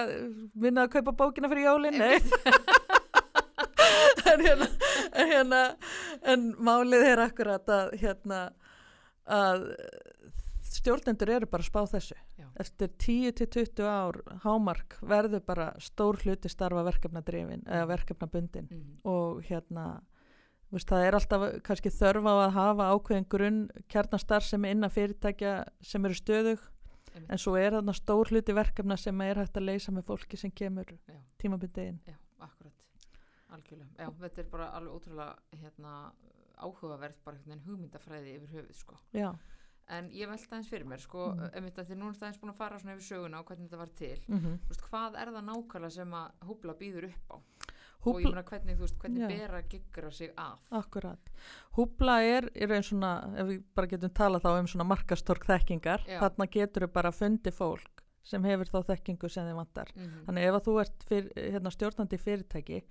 [0.56, 2.02] minna að kaupa bókina fyrir jólin
[4.32, 4.67] en hérna,
[5.13, 5.62] en hérna
[6.24, 8.39] en málið er akkurat að hérna
[9.28, 9.67] að
[10.86, 12.45] stjórnendur eru bara að spá þessu Já.
[12.62, 19.00] eftir 10-20 ár hámark verður bara stór hluti starfa verkefnadrifin eða verkefnabundin Mhm.
[19.04, 20.02] og hérna
[20.71, 24.89] veist, það er alltaf kannski þörf á að hafa ákveðin grunn kjarnastar sem er innan
[24.89, 26.60] fyrirtækja sem eru stöðug
[27.15, 27.30] Einmitt.
[27.32, 30.52] en svo er þarna stór hluti verkefna sem er hægt að leysa með fólki sem
[30.52, 31.15] kemur Já.
[31.39, 32.74] tímabundið inn Já, akkurat.
[33.56, 33.95] Algjörlega.
[34.00, 36.12] Já, þetta er bara alveg ótrúlega hérna,
[36.58, 38.98] áhugavert bara veginn hugmyndafræði yfir höfuð, sko.
[39.13, 39.34] Já,
[39.93, 41.69] En ég velta aðeins fyrir mér, sko, mm.
[41.69, 43.82] að því nú er það aðeins búin að fara svona yfir söguna og hvernig þetta
[43.84, 44.17] var til.
[44.28, 47.38] mm Þú veist, hvað er það nákvæmlega sem að húbla býður upp á?
[48.06, 49.28] Og ég Húbla, meina hvernig, þú veist, hvernig Já.
[49.32, 50.58] ber að giggra sig að?
[50.78, 51.30] akkurat
[51.78, 56.06] Húbla er, er einn svona ef við bara getum talað þá um svona markastork þekkingar
[56.06, 56.19] Já.
[56.21, 60.48] þarna getur við bara fundið fólk sem hefur þá þekkingu sem þið vantar Mm Þannig
[60.50, 62.84] ef að þú ert fyr, hérna, stjórnandi fyrirtæki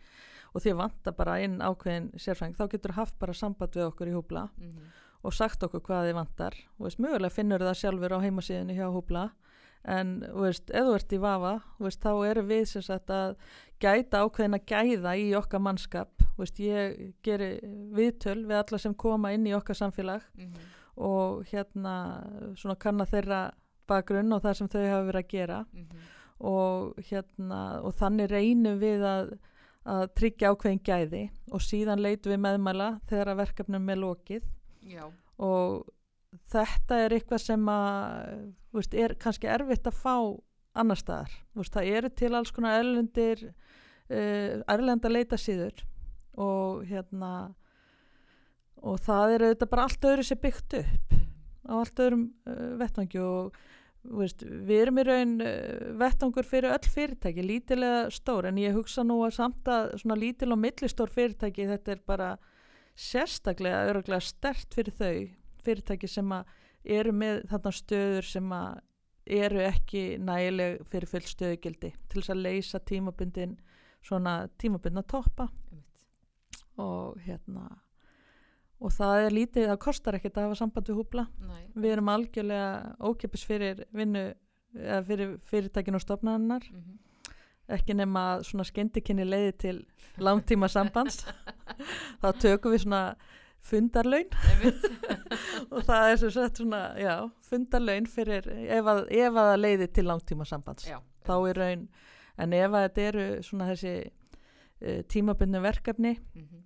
[0.55, 4.15] og þið vantar bara inn ákveðin sérfræng þá getur haft bara samband við okkur í
[4.15, 4.93] húbla -hmm.
[5.25, 6.55] Og sagt okkur hvað þið vantar.
[6.79, 9.25] Og veist, mögulega finnur það sjálfur á heimasíðinu hjá húbla.
[9.85, 13.35] En veist, ef þú ert í vafa veist, þá eru við sem sagt að
[13.81, 16.25] gæta ákveðin að gæða í okkar mannskap.
[16.39, 17.51] Veist, ég geri
[17.95, 20.55] viðtöl við alla sem koma inn í okkar samfélag Mhm.
[20.97, 21.95] og hérna
[22.57, 23.53] svona kanna þeirra
[23.89, 25.65] bakgrunn og það sem þau hafa verið að gera.
[25.73, 26.11] Mhm.
[26.45, 29.39] og hérna og þannig reynum við að
[29.87, 31.31] að tryggja ákveðin gæði.
[31.53, 34.43] Og síðan leitum við meðmæla þegar að verkefnum er lokið
[34.89, 35.05] já,
[35.43, 35.85] og
[36.53, 38.35] þetta er eitthvað sem að
[38.75, 40.17] veist, er kannski erfitt að fá
[40.75, 41.35] annar staðar.
[41.55, 45.85] Veist, það eru til alls konar erlendir uh, erlenda leita síður
[46.35, 47.55] og hérna
[48.85, 51.15] og það er auðvitað bara allt öðru sér byggt upp
[51.65, 53.55] á allt öðrum uh, vettvangi og
[54.19, 59.07] veist, við erum í raun uh, vettvangur fyrir öll fyrirtæki, lítilega stór en ég hugsa
[59.07, 62.35] nú að samt að svona lítil og millistór fyrirtæki þetta er bara
[62.95, 65.15] sérstaklega öruglega stert fyrir þau
[65.65, 66.51] fyrirtæki sem að
[66.85, 68.83] eru með þarna stöður sem að
[69.25, 73.57] eru ekki nægileg fyrir full stöðugildi til þess að leysa tímabundin
[74.05, 75.49] svona tímabundna toppa.
[75.73, 76.05] Einmitt.
[76.77, 77.71] og hérna
[78.85, 81.25] og það er lítið, það kostar ekkert að hafa samband við húbla.
[81.41, 84.25] Nei, við erum algjörlega ókipis fyrir vinnu
[84.75, 86.99] eða fyrir fyrirtækin og stofnarinnar mhm,
[87.73, 89.79] ekki nema svona skyndikinni leiði til
[90.21, 91.25] langtíma sambands
[92.21, 93.05] þá tökum við svona
[93.65, 94.29] fundarlaun.
[95.73, 97.15] Og það er sem sagt svona, já,
[97.49, 101.87] fundarlaun fyrir ef að, ef að leiði til langtíma sambands Já, þá er raun,
[102.37, 106.65] en ef að þetta eru svona þessi uh, tímabundu verkefni mhm,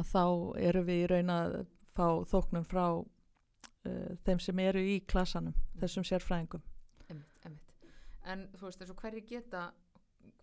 [0.00, 0.24] að þá
[0.70, 1.58] eru við í raun að
[1.94, 6.64] fá þóknun frá uh, þeim sem eru í klassanum, þessum sérfræðingum.
[7.08, 7.94] einmitt, einmitt.
[8.26, 9.68] En þú veist, þessu hverju geta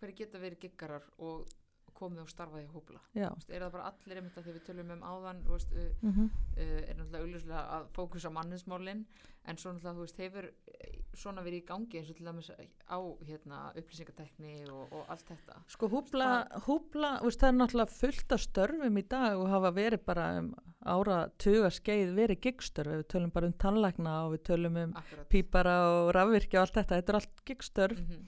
[0.00, 1.46] hverju geta verið giggarar og
[1.92, 3.00] komið og starfaði í hópla?
[3.14, 6.30] Veist, Er það bara allir einmitt að því við tölum um áðan, veist, Mm -hmm.
[6.56, 9.04] uh, er náttúrulega augljóslega að fókusa á manninsmálin
[9.44, 12.50] en svo náttúrulega, þú veist, hefur eh, svona verið í gangi eins og til dæmis
[12.90, 15.62] á hérna, upplýsingatekni og, og allt þetta.
[15.68, 20.04] Sko húbla, húbla veist, það er náttúrulega fullt af störfum í dag og hafa verið
[20.04, 24.76] bara um ára tuga skeið verið gigstörf, við tölum bara um tannlækna og við tölum
[24.84, 25.28] um Akkurat.
[25.28, 28.26] pípara og rafvirkja og allt þetta, þetta er allt gigstörf Mhm,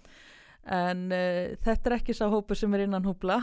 [0.64, 3.40] en uh, þetta er ekki sá hópu sem er innan húbla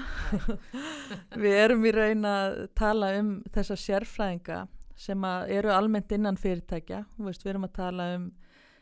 [1.44, 4.64] við erum í raun að tala um þessa sérfræðinga
[5.02, 7.00] sem eru almennt innan fyrirtækja.
[7.16, 8.28] Þú veist, við erum að tala um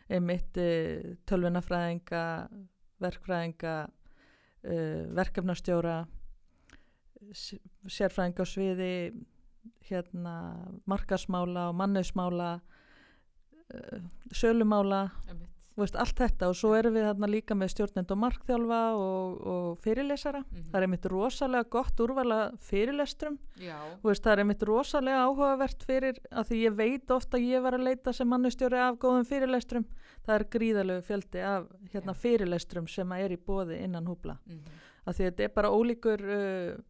[0.10, 2.24] einmitt uh, tölvunafræðinga
[3.00, 6.00] verkfræðinga uh, verkefnastjóra
[7.30, 8.94] sérfræðinga á sviði
[9.90, 10.36] hérna
[10.90, 15.08] markasmála og mannusmála uh, sölumála
[15.78, 19.78] veist, allt þetta og svo erum við þarna líka með stjórnend og markþjálfa og, og
[19.84, 20.42] fyrirlesara.
[20.44, 20.66] Mhm.
[20.72, 23.38] Það er einmitt rosalega gott úrvala fyrirlestrum.
[24.04, 27.74] Veist, það er einmitt rosalega áhugavert fyrir að því ég veit ofta að ég var
[27.80, 29.86] að leita sem mannustjóri af góðum fyrirlestrum.
[30.26, 34.38] Það er gríðalegu fjöldi af hérna, fyrirlestrum sem að er í bóði innan húbla.
[34.46, 36.82] mhm, Af því þetta er bara ólíkur uh,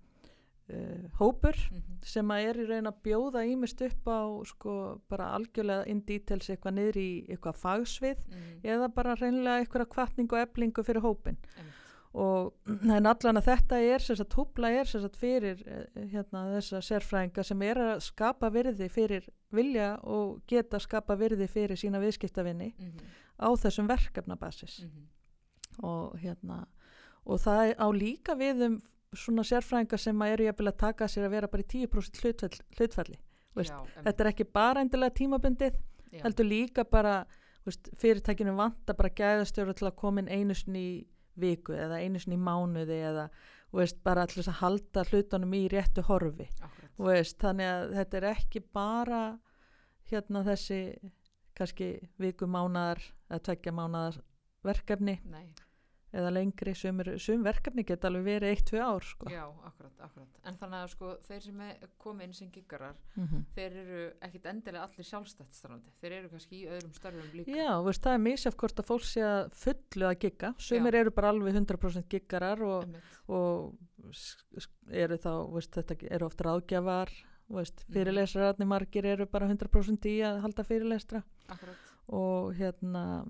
[0.69, 4.75] uh, hópur mhm, sem að er í raun að bjóða ímist upp á sko
[5.11, 10.37] bara algjörlega in details eitthvað niður í eitthvað fagsvið mhm, eða bara reynilega eitthvað kvartningu
[10.37, 11.85] og eblingu fyrir hópin einmitt.
[12.13, 12.53] og
[12.97, 17.45] en allan að þetta er sem sagt húbla er sagt fyrir eh, hérna þessa sérfræðinga
[17.45, 23.15] sem er að skapa virði fyrir vilja og geta skapa virði fyrir sína viðskiptavinni mhm,
[23.41, 24.83] á þessum verkefnabasis.
[24.85, 25.07] Mhm.
[25.85, 26.65] og hérna
[27.29, 28.79] og það á líka við um
[29.17, 32.59] svona sérfræðinga sem að eru jafnvel að taka sér að vera bara í 10% hlutfall,
[32.77, 33.19] hlutfalli
[33.59, 35.77] Já, þetta er ekki bara endilega tímabundið
[36.13, 37.23] Já, heldur líka bara
[37.65, 40.93] veist, fyrirtækinu vanta bara gæðastjóru til að koma inn einu sinni í
[41.39, 43.29] viku eða einu sinni í mánuði eða
[43.75, 46.49] veist, bara allir að halda hlutunum í réttu horfi.
[46.99, 49.21] Veist, þannig að þetta er ekki bara
[50.09, 50.79] hérna þessi
[51.57, 51.91] kannski
[52.21, 54.21] viku mánadar eða tveggja mánadar
[54.65, 55.19] verkefni.
[55.29, 55.45] Nei,
[56.13, 59.27] eða lengri, sum, eru- sum verkefni geta alveg verið eitt, tvö ár sko.
[59.29, 60.27] já, akkurat, akkurat.
[60.49, 61.61] En þannig að sko, þeir sem
[61.97, 65.91] koma inn sem giggarar, mm þeir eru ekkit endilega allir sjálfstætt starfandi.
[66.01, 67.51] Þeir eru kannski í öðrum starfum líka.
[67.55, 71.11] Já, veist, það er misjaf hvort að fólk sé að fullu að gigga, sumir eru
[71.11, 72.95] bara alveg 100% giggarar og,
[73.27, 73.75] og
[74.91, 77.09] eru þá, veist, þetta eru oft ráðgjafar,
[77.49, 77.93] veist, Mhm.
[77.93, 81.75] fyrirlesararnir margir eru bara 100% í að halda fyrirlestra Akkurat.
[82.09, 83.25] og hérna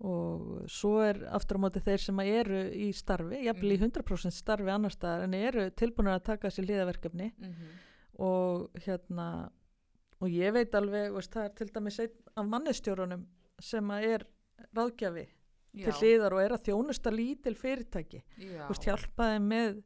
[0.00, 3.90] og svo er aftur á móti þeir sem eru í starfi, jafnvel í Mhm.
[3.90, 7.54] 100% starfi annar staðar en eru tilbúinir að taka sér liðaverkefni Mm
[8.20, 9.50] og hérna
[10.20, 13.22] og ég veit alveg, veist, það er til dæmis einn af mannestjórunum
[13.58, 14.26] sem er
[14.76, 15.26] ráðgjafi
[15.84, 18.20] til hliðar og er að þjónusta lítil fyrirtæki.
[18.36, 19.82] Já, veist, hjálpa þeim með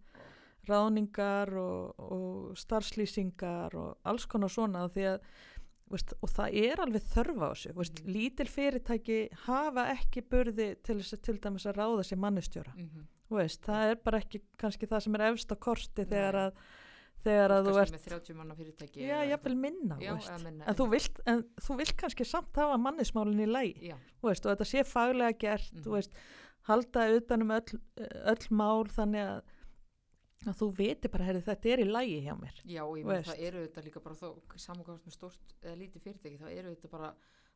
[0.67, 5.21] ráðningar og, og starfslýsingar og alls konar svona því að
[5.91, 8.13] veist, og það er alveg þörf á þessu veist, Mhm.
[8.15, 13.05] lítil fyrirtæki hafa ekki burði til til dæmis að ráða sér mannestjóra Mhm.
[13.31, 16.53] veist, það er bara ekki kannski það sem er efst á korti þegar að
[17.25, 18.97] þegar að þú ert með 30 manna fyrirtæki.
[19.01, 19.57] Já, jafnvel eitthvað.
[19.57, 20.11] minna, Já,
[20.45, 23.47] minna, en, þú vilt, en þú vilt kannski samt hafa mannismálinn í
[24.29, 26.11] veist, og þetta sé faglega gert þú veist,
[26.69, 27.81] halda utanum öll,
[28.27, 29.43] öll mál þannig að
[30.51, 32.61] að þú viti bara, herri, þetta er í lægi hjá mér.
[32.65, 34.29] Já, ég meina það eru þetta líka bara þó,
[34.67, 37.15] samankvæmst með stórt eða lítið fyrirtæki, þá eru þetta bara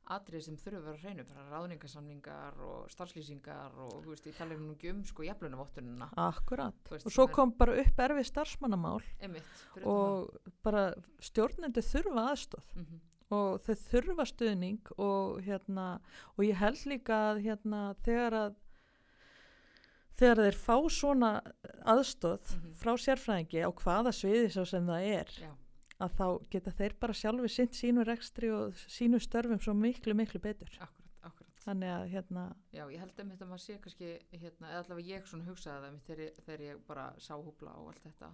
[0.08, 4.56] atrið sem þurfa að vera hreinu, bara ráðningarsamningar og starfslýsingar og þú veist, ég tala
[4.56, 10.32] um um sko jaflunavottunina akkurat, veist, og svo kom bara upp erfið starfsmannamál emitt, og
[10.64, 12.80] bara stjórnendur þurfa aðstóð það.
[12.84, 13.02] Mhm,
[13.36, 16.00] og þau þurfa stuðning og hérna
[16.36, 18.56] og ég held líka að hérna þegar að
[20.18, 21.30] þegar þeir fá svona
[21.86, 22.74] aðstóð Mhm.
[22.80, 25.52] frá sérfræðingi á hvaða sviði svo sem það er Já,
[26.00, 30.40] að þá geta þeir bara sjálfi sint sínu rekstri og sínu störfum svo miklu miklu
[30.40, 31.54] betur akkurat, akkurat.
[31.64, 35.26] þannig að hérna Já, ég held að þetta maður sé kannski, hérna, eða allavega ég
[35.26, 38.30] svona hugsaði það þegar, þegar ég bara sá húbla og allt þetta,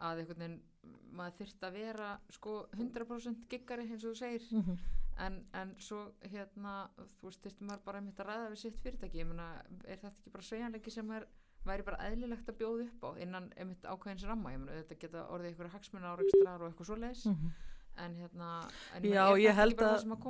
[0.00, 0.60] að einhvern veginn
[1.12, 4.78] maður þyrft að vera sko 100% giggari eins og þú segir mm
[5.22, 6.00] en, en svo
[6.32, 6.74] hérna
[7.18, 9.20] þú veist, þyrfti maður bara einmitt að ræða við sitt fyrirtæki.
[9.22, 9.48] Ég meina,
[9.84, 11.28] er þetta ekki bara segjanleiki sem er
[11.64, 15.22] væri bara eðlilegt að bjóða upp á innan einmitt ákveðins ramma, ég meina þetta geta
[15.32, 17.24] orðið ykkur hagsmuna áreikstrar og eitthvað svoleiðis
[17.98, 18.48] en hérna,
[18.96, 19.02] en.
[19.06, 20.20] Já, ég þetta held ekki að- að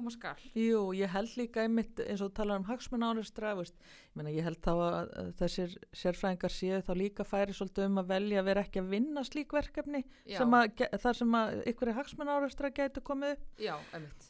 [0.55, 3.55] Jú, ég held líka einmitt eins og þú talar um hagsmenn áreistra
[4.27, 8.40] ég, ég held þá að þessir sérfræðingar séu þá líka færi svolítið um að velja
[8.42, 10.05] að vera ekki að vinna slík verkefni
[10.38, 13.46] sem að, þar sem að ykkur hagsmenn áreistra gætu komið upp.
[13.59, 13.77] Já,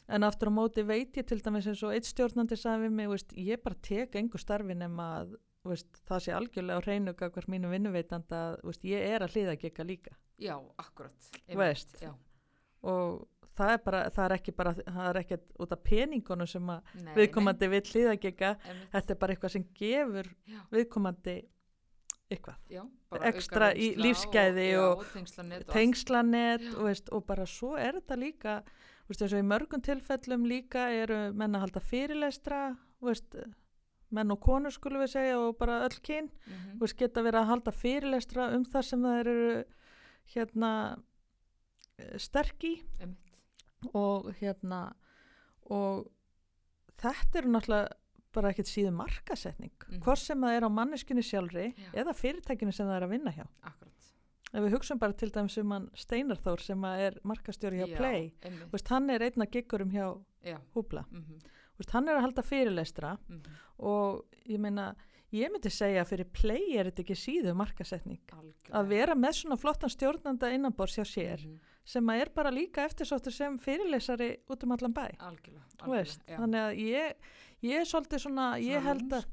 [0.09, 3.07] en aftur á móti veit ég til dæmis eins og eitt stjórnandi sagði við mig,
[3.09, 7.47] veist, ég bara tek engu starfi nema að veist, það sé algjörlega á hreinu hvert
[7.49, 10.11] mínu vinnuveitanda veist, ég er að hliða gekka líka.
[10.37, 11.15] Já, akkurat.
[11.55, 11.95] Veist.
[12.01, 12.11] já,
[12.85, 16.65] og það er bara, það er ekki bara það er ekki út af peningunum sem
[16.71, 17.73] nei, viðkomandi nei,
[18.69, 20.59] einmitt, þetta er bara eitthvað sem gefur Já.
[20.75, 21.35] viðkomandi
[22.33, 22.81] eitthvað, já,
[23.29, 25.03] ekstra í lífsgæði og og
[25.61, 25.75] og allt.
[25.75, 28.55] tengslanet og, veist, og bara svo er þetta líka
[29.07, 32.63] veist, eins og í mörgum tilfellum líka eru menn að halda fyrirlestra
[33.05, 33.37] veist,
[34.11, 36.79] menn og konur skulum við segja og bara öll kyn Mhm.
[36.81, 39.63] veist, geta verið að halda fyrirlestra um það sem það eru
[40.33, 40.71] hérna
[42.21, 42.73] sterk í.
[43.93, 44.79] Og hérna
[45.73, 46.07] og
[47.01, 47.93] þetta eru náttúrulega
[48.35, 50.01] bara ekkert síðan markasetning Mhm.
[50.03, 51.91] hvort sem það er á manneskunni sjálfri Já.
[52.03, 53.45] eða fyrirtækinu sem það er að vinna hjá.
[53.63, 53.91] Akkurat.
[54.53, 57.97] Ef við hugsaum bara til dæmis um hann Steinar Þór sem er markastjóri hjá já,
[57.97, 58.33] Play.
[58.71, 61.05] Vist, hann er einna giggurum hjá já, Húbla.
[61.11, 61.39] Mhm,
[61.77, 63.41] Vist, hann er að halda fyrirlestra mhm,
[63.79, 64.95] og ég meina
[65.33, 68.19] ég myndi segja að fyrir Play er þetta ekki síðu markasetning.
[68.31, 68.71] Algjörlega.
[68.71, 72.85] Að vera með svona flottan stjórnanda innanbors hjá sér Mhm, sem að er bara líka
[72.89, 76.37] eftirsóttur sem fyrirlesari út um allan bæ algjörlega, algjörlega, já.
[76.39, 77.27] þannig að ég,
[77.67, 79.27] ég er svolítið svona, ég Svona held að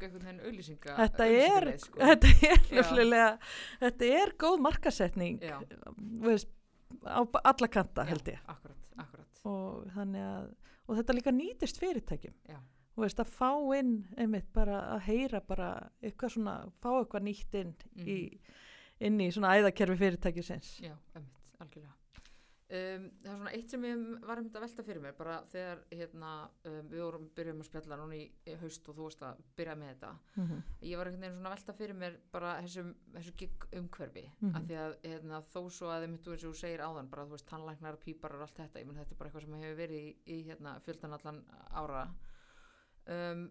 [0.49, 2.01] auglýsinga þetta er, sko.
[2.03, 2.75] þetta er Já.
[2.77, 3.31] nefnilega,
[3.85, 5.57] þetta er góð markasetning, já,
[6.27, 6.53] veist,
[7.09, 10.53] á alla kanta já, held ég akkurat, akkurat og að,
[10.87, 12.61] og þetta líka nýtist fyrirtækjum, já,
[12.93, 15.71] þú veist, að fá inn einmitt bara að heyra bara
[16.05, 17.73] eitthvað svona, fá eitthvað nýtt inn
[18.05, 18.19] í,
[19.09, 20.75] inn í svona æðakerfi fyrirtækisins.
[20.85, 21.97] já, einmitt, algjörlega
[22.73, 25.81] Um, það er svona eitt sem ég var einmitt að velta fyrir mér bara þegar
[25.93, 26.29] hérna,
[26.65, 29.75] um, við vorum byrjum að spjalla núna í, í haust og þú varst að byrja
[29.77, 30.63] með þetta Mm -hmm.
[30.89, 34.57] ég var einhvern veginn svona að velta fyrir mér bara þessum, þessu gig umhverfi Mhm.
[34.57, 37.25] af því að hérna, þó svo að þeim þú eins og þú segir áðan bara
[37.27, 39.77] þú veist tannlæknar, píparar og allt þetta ég menn þetta er bara eitthvað sem hefur
[39.77, 42.09] verið í, í hérna, fjöldan allan ára
[43.07, 43.51] um,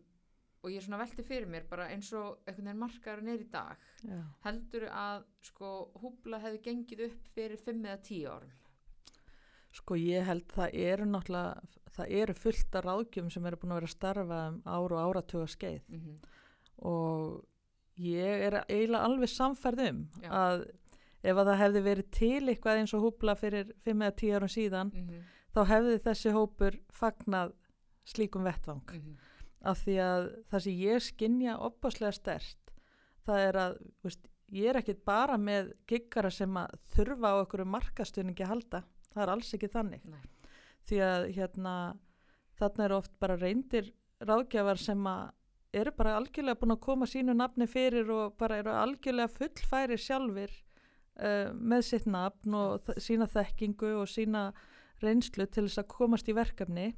[0.64, 3.50] og ég er svona að velti fyrir mér bara eins og einhvern veginn markaður í
[3.52, 4.20] dag Já.
[4.46, 8.52] heldur að sko húbla hefði gengið upp fyrir 5 eða 10 árum
[9.72, 11.62] Sko ég held það eru náttúrulega,
[11.96, 15.02] það eru fullt af ráðgjöfum sem eru búin að vera að starfa um ár og
[15.06, 16.18] áratuga skeið mm -hmm.
[16.92, 17.46] og
[17.96, 20.30] ég er eiginlega alveg samferð um Já.
[20.30, 20.66] að
[21.24, 24.50] ef að það hefði verið til eitthvað eins og húbla fyrir 5 eða 10 árum
[24.50, 25.24] síðan Mm
[25.56, 27.54] þá hefði þessi hópur fagnað
[28.08, 29.16] slíkum vettvang -hmm.
[29.62, 32.74] af því að það sem ég skinja opaslega stert
[33.26, 37.66] það er að veist, ég er ekkit bara með giggara sem að þurfa á okkur
[37.66, 40.08] markastunningi að halda það er alls ekki þannig.
[40.10, 40.22] Nei.
[40.90, 41.76] því að hérna
[42.58, 45.30] þarna eru oft bara reyndir ráðgjafar sem að
[45.82, 50.52] eru bara algjörlega búin að koma sínu nafni fyrir og bara eru algjörlega fullfæri sjálfir
[50.52, 54.50] uh, með sitt nafn og sína þekkingu og sína
[55.02, 56.92] reynslu til þess að komast í verkefni.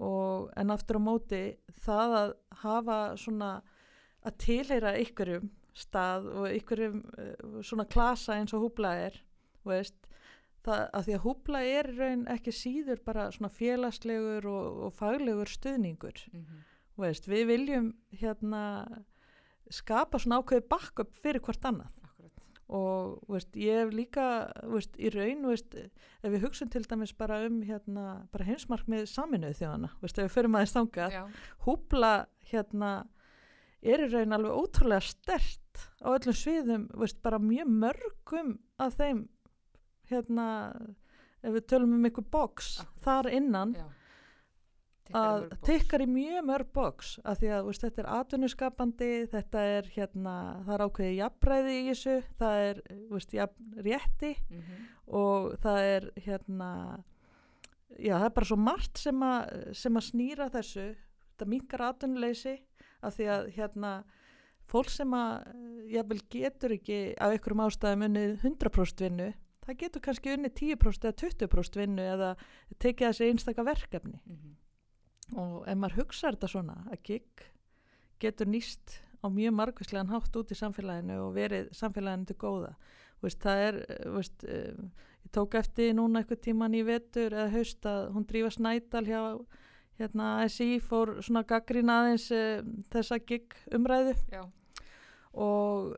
[0.00, 1.42] Og en aftur á móti
[1.82, 3.50] það að hafa svona
[4.24, 9.18] að tilheyra ykkurum stað og ykkurum uh, svona klasa eins og húbla er
[9.66, 10.06] veist,
[10.66, 15.50] það, að því að húbla er raun ekki síður bara svona félagslegur og, og faglegur
[15.50, 16.26] stuðningur.
[16.32, 16.66] Mm -hmm.
[17.00, 18.64] veist, við viljum hérna
[19.70, 21.92] skapa svona ákveði backup fyrir hvort annað.
[22.04, 22.44] Akkurat.
[22.68, 24.26] Og veist, ég hef líka
[24.62, 29.56] veist, í raun, veist, ef við hugsun til dæmis bara um hérna, bara heimsmarkmið saminuð
[29.58, 31.18] þjóðana, veist, ef við förum aðeins þangað.
[31.66, 32.92] Húbla hérna
[33.80, 39.28] er í raun alveg ótrúlega stert á öllum sviðum, veist, bara mjög mörgum af þeim
[40.10, 40.46] hérna
[41.40, 43.02] ef við tölum um box Akkurat.
[43.04, 43.86] þar innan Já.
[45.16, 49.90] að tikkar í mjög mörg box af því að veist, þetta er atvinnuskapandi þetta er
[49.96, 50.34] hérna
[50.66, 54.88] það er ákveðið jafnræði í þessu það er veist, jafn, rétti Mm -hmm.
[55.06, 56.70] og það er hérna
[57.98, 60.94] já það er bara svo margt sem að, sem að snýra þessu
[61.40, 62.58] þetta minkar atvinnuleysi
[63.02, 64.04] af því að hérna
[64.70, 65.46] fólk sem að
[65.90, 69.32] jafnvel getur ekki af einhverjum ástæðum unnið 100% vinnu
[69.70, 72.30] það getur kannski unnið 10% eða 20% vinnu eða
[72.82, 74.56] tekið þessi einstaka verkefni Mhm.
[75.38, 77.46] og ef maður hugsa þetta svona að gig
[78.20, 82.74] getur nýst á mjög margvíslegan hátt út í samfélaginu og verið samfélaginu til góða
[83.22, 84.90] veist, það er eh, veist, uh,
[85.24, 89.46] ég tók eftir núna eitthvað tíman í vetur eða haust að hún drífa snædal hjá
[90.00, 94.42] hérna ASI fór svona gaggrín aðeins uh, þessa gig umræðu Já.
[95.34, 95.92] Og,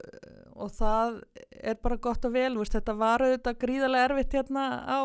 [0.55, 1.23] og það
[1.63, 5.01] er bara gott og vel, veist, þetta var auðvitað gríðarlega erfitt hérna á,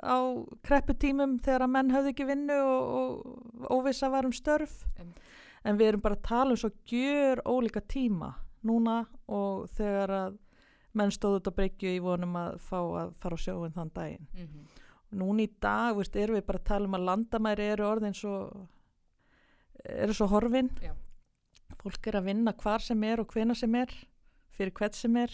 [0.00, 0.16] á
[0.64, 5.20] krepputímum þegar að menn höfðu ekki vinnu og, og óvissa var um störf Einmitt.
[5.64, 8.32] en við erum bara að tala um svo gjör ólíka tíma
[8.66, 10.38] núna og þegar að
[10.96, 14.64] menn stóðu á breykju í vonum að fá að fara á sjóin þann daginn Mhm.
[15.20, 18.66] núna í dag, veist, erum við bara að tala um að landamæri eru orðin svo
[19.84, 20.92] eru svo horfin Já.
[21.86, 23.94] Fólk er að vinna hvar sem er og hvena sem er
[24.56, 25.32] fyrir hvert sem er.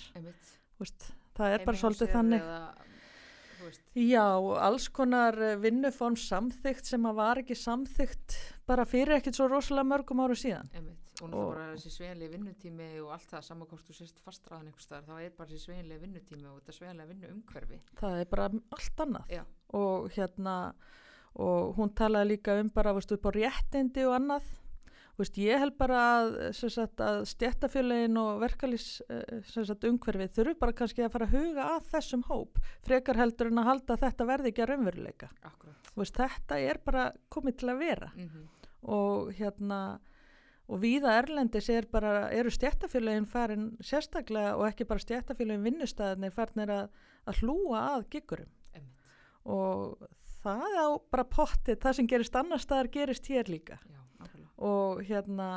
[0.83, 2.47] Veist, það er bara svolítið þannig.
[2.47, 2.89] eða,
[3.95, 4.25] Já,
[4.59, 8.35] alls konar eh, vinnuform samþygt sem að var ekki samþygt
[8.67, 10.71] bara fyrir ekkert svo rosalega mörgum áru síðan.
[10.75, 10.99] Einmitt.
[11.23, 14.73] og Og- náttúrulega bara þessi sveginlega vinnutími og allt það saman hvort þú sést fastraðan
[15.07, 18.97] þá er bara þessi sveginlega vinnutími og þetta sveginlega vinnu umhverfi það er bara allt
[19.05, 19.29] annað.
[19.31, 19.45] Já.
[19.73, 20.75] og hérna
[21.37, 24.43] og hún talaði líka um bara veist, upp á réttindi og annað
[25.21, 31.13] veist, ég held bara að, sagt, að stjættafjölegin og verkalýs umhverfið þurfu bara kannski að
[31.17, 34.65] fara að huga að þessum hóp frekar heldur en að halda að þetta verði ekki
[34.65, 35.31] að raunveruleika.
[35.93, 38.13] Veist, þetta er bara komið til að vera.
[38.17, 38.49] Mm
[38.83, 40.01] og hérna
[40.71, 46.71] og víða erlendis er bara, eru stjættafélagin farin sérstaklega og ekki bara stjættafélagin vinnustæðinir farin
[46.71, 46.89] að,
[47.29, 48.53] að hlúa að gigurum
[49.43, 50.07] og
[50.43, 53.79] það á bara pottið, það sem gerist annar staðar gerist hér líka.
[53.83, 53.99] Já.
[54.63, 55.49] Og hérna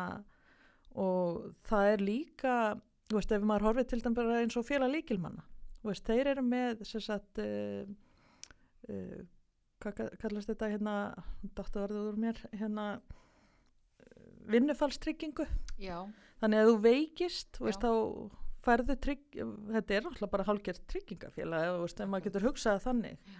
[0.95, 2.55] og það er líka
[3.09, 5.43] þú veist, ef maður horfið til dæmis bara eins og félag líkilmanna
[5.91, 7.83] veist, þeir eru með sagt uh,
[8.89, 9.19] uh,
[9.83, 10.95] hvað ka- kallast þetta hérna
[11.57, 15.45] dáttu varðið úr mér hérna uh, vinnufallstryggingu.
[15.81, 15.99] Já,
[16.41, 17.91] þannig að þú veikist veist, þá
[18.65, 19.35] færðu trygg
[19.75, 21.67] þetta er náttúrulega bara hálfgerð tryggingafélag
[22.01, 23.35] ef maður getur hugsað þannig.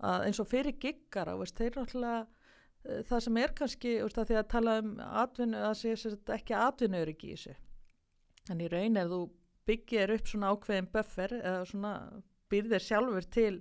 [0.00, 2.39] Að eins og fyrir giggara þeir náttúrulega eh,
[2.84, 6.56] það sem er kannski, veist, að því að tala um atvinnu, að sé sagt ekki
[6.56, 7.56] atvinnuöryggi í þessu.
[8.50, 9.20] En í raun ef þú
[9.68, 11.92] byggir upp svona ákveðin buffer eða svona
[12.50, 13.52] byrðir sjálfur til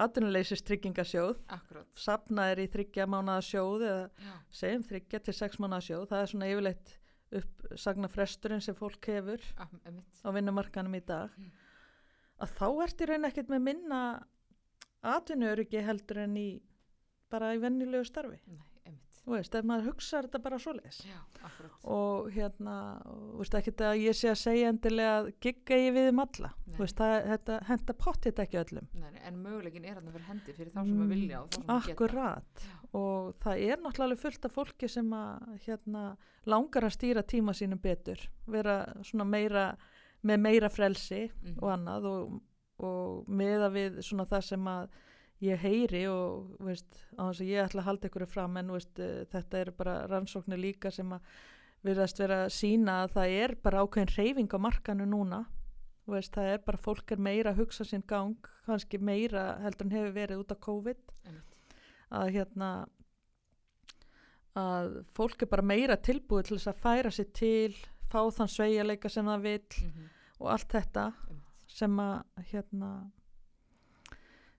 [0.00, 1.88] atvinnuleysistryggingasjóð akkurat.
[1.98, 6.30] sapnaðir í þryggja mánaða sjóð eða Já, segjum þryggja til sex mánaða sjóð það er
[6.32, 6.92] svona yfirleitt
[7.40, 9.70] uppsagnafresturinn sem fólk hefur ah,
[10.26, 11.34] á vinnumarkanum í dag.
[11.38, 11.50] Mm.
[12.42, 14.00] að þá ert í raun ekkert með minna
[15.14, 16.48] atvinnuöryggi heldur en í
[17.30, 18.38] bara í vennilegu starfi.
[18.50, 20.98] Nei, þú veist, ef maður hugsa þetta bara svoleiðis.
[21.06, 21.74] Já, akkurat.
[21.94, 22.76] Og hérna,
[23.06, 26.22] og, þú veist ekki að ég sé að segja endilega að gigga ég við um
[26.24, 26.50] alla.
[26.80, 28.88] Veist, það, þetta henda pottit ekki öllum.
[28.98, 31.70] Nei, en möguleikin er hann fyrir hendi fyrir þá sem að vilja og þá sem
[31.76, 31.92] að geta.
[31.94, 32.66] akkurat.
[32.92, 36.04] Og það er náttúrulega fullt af fólki sem að hérna,
[36.50, 38.18] langar að stýra tíma sínum betur
[38.50, 39.66] vera svona meira
[40.26, 41.58] með meira frelsi Mhm.
[41.62, 42.40] og annað og,
[42.82, 44.88] og meða við svona það sem að
[45.40, 48.98] ég heyri og veist, á þess að ég ætla að halda ykkur fram en veist,
[49.00, 51.20] eh, þetta eru bara rannsóknir líka sem að
[51.84, 55.46] virðast vera að sína að það er bara ákveðin reyfing á markanu núna
[56.06, 58.36] veist, það er bara fólk er meira að hugsa sinn gang
[58.66, 61.56] kannski meira heldur en hefur verið út af COVID Einmitt.
[62.10, 62.70] að hérna
[64.60, 67.74] að fólk er bara meira tilbúið til þess að færa sig til
[68.10, 70.08] fá þann sveigjarleika sem það vil Mhm.
[70.40, 71.44] og allt þetta Einmitt.
[71.68, 73.10] sem að hérna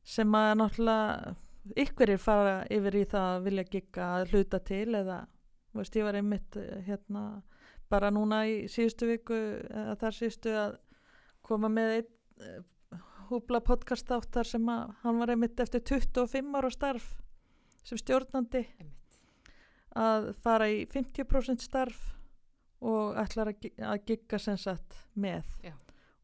[0.04, 1.36] sem að náttúrulega
[1.84, 5.20] ykkurir fara yfir í það að vilja gigga að hluta til eða
[5.78, 7.26] veist ég var einmitt eh, hérna
[7.92, 9.38] bara núna í síðustu viku
[9.70, 10.78] eða þar síðustu að
[11.46, 13.00] koma með einn eh,
[13.32, 17.14] húbla podcast áttar sem að hann var einmitt eftir 25 ára starf
[17.86, 19.22] sem stjórnandi Einmitt.
[19.98, 22.02] að fara í 50% starf
[22.82, 25.76] og ætlar að, að gigga sem sagt með Já.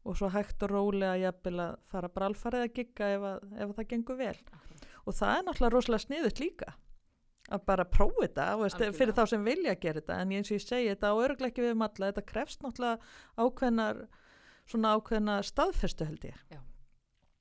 [0.04, 3.72] Og svo hægt og rólega jafnvel að fara bara alfarið að gigga ef, að, ef
[3.78, 4.36] það gengur vel.
[4.52, 4.86] Akkurat.
[5.04, 6.74] og það er náttúrulega rosalega sniðut líka
[7.48, 10.16] að bara prófa þetta veist, fyrir þá sem vilja að gera þetta.
[10.22, 12.10] En eins og ég segi þetta á örglega ekki við um alla.
[12.10, 12.98] Þetta krefst náttúrulega
[13.40, 14.02] ákveðnar
[14.68, 16.42] svona ákveðna staðfestu held ég.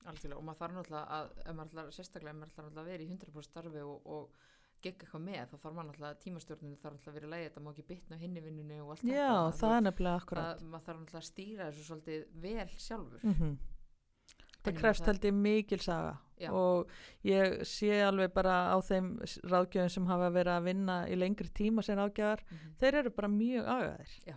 [0.07, 0.39] Algjörlega.
[0.39, 4.07] Og maður þarf náttúrulega að, sérstaklega maður ætlar náttúrulega að vera í 100% starfi og,
[4.07, 4.45] og
[4.81, 7.69] gegga eitthvað með, þá þarf maður náttúrulega tímastjórninu þarf náttúrulega að vera lægi, þetta má
[7.73, 10.85] ekki bitna á hinni vinnunni og allt já, þetta það er nefnilega akkurat það, maður
[10.87, 13.57] þarf náttúrulega að stýra þessu svolítið vel sjálfur mm
[14.67, 16.09] En það krefst held ég mikil saga
[16.41, 16.49] Já.
[16.51, 16.89] og
[17.23, 19.13] ég sé alveg bara á þeim
[19.47, 22.73] ráðgjöfum sem hafa verið að vinna í lengri tíma sem ráðgjöfar Mhm.
[22.81, 24.35] þeir eru bara mjög agaðir Já.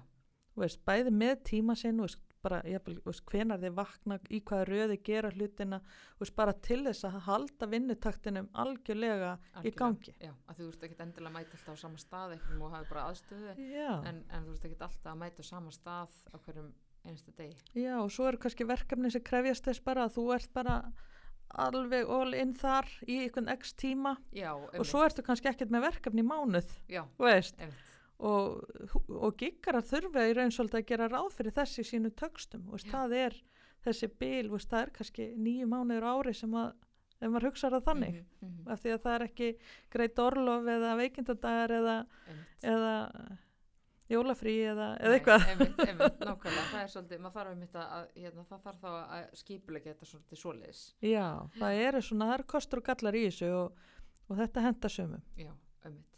[0.54, 4.40] Þú veist, bæði með tíma sinn þú veist, bara, þú veist, hvenar þeir vakna í
[4.48, 5.80] hvaða röði gera hlutina
[6.20, 9.78] veist, bara til þess að halda vinnutaktinum algjörlega í Algjörlega.
[9.82, 10.14] gangi.
[10.20, 12.90] já, að þú veist ekki endilega að mæta alltaf á sama stað eitthvað og hafi
[12.94, 13.54] bara aðstöðu
[14.10, 16.72] en, en þú veist ekki alltaf að mæta á sama stað á hverjum
[17.04, 17.56] einasta degi.
[17.80, 20.80] Já, og svo eru kannski verkefni sem krefjast þess bara að þú ert bara
[21.50, 25.88] alveg all in þar í einhvern x tíma já, og svo ertu kannski ekkert með
[25.88, 27.89] verkefni í mánuð já, veist, einmitt,
[28.20, 28.60] og,
[29.08, 33.16] og giggarar þurfa í raun svolítið að gera ráð fyrir þessi sínu tökstum og það
[33.24, 33.36] er
[33.84, 36.72] þessi bil, veist, það er kannski nýju mánuður ári sem að
[37.20, 39.48] ef maður hugsaður það þannig Mhm, mhm, af því að það er ekki
[39.92, 41.96] greitt orlof eða veikindadagar eða,
[42.74, 42.92] eða
[44.10, 45.44] jólafrí eða, eða eitthvað.
[45.52, 49.36] einmitt, einmitt, nákvæmlega, það er svolítið maður þarf einmitt að, hérna, það þarf þá að
[49.40, 50.80] skipulega þetta svolítið svoleiðis.
[51.06, 51.26] Já,
[51.60, 53.84] það eru svona, það eru kostur og gallar í þessu og,
[54.26, 55.52] og þetta henda sömum já,
[55.86, 56.09] einmitt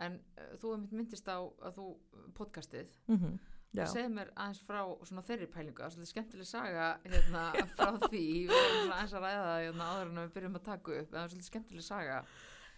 [0.00, 1.88] en uh, þú einmitt myndist á að þú
[2.36, 3.00] podcastið.
[3.10, 3.38] Mm
[3.74, 5.78] já, og segð mér aðeins frá svona þeirri pælingu.
[5.78, 7.44] Það er svolítið skemmtileg saga hérna,
[7.78, 10.96] frá því, við erum aðeins að ræða það hérna, áður en við byrjum að taka
[10.96, 11.10] upp.
[11.12, 12.20] Það er svolítið skemmtileg saga.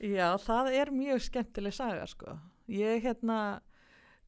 [0.02, 2.36] Já, það er mjög skemmtileg saga sko.
[2.72, 3.38] Ég hérna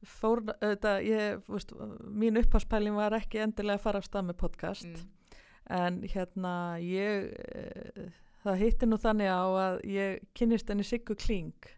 [0.05, 1.73] fór auðvitað, ég, veist,
[2.05, 4.89] mín upphagspæling var ekki endilega að fara af stað með podcast.
[4.89, 5.39] Mm,
[5.75, 8.09] en hérna ég e,
[8.43, 11.71] það hitti nú þannig á að ég kynnist henni Siggu Kling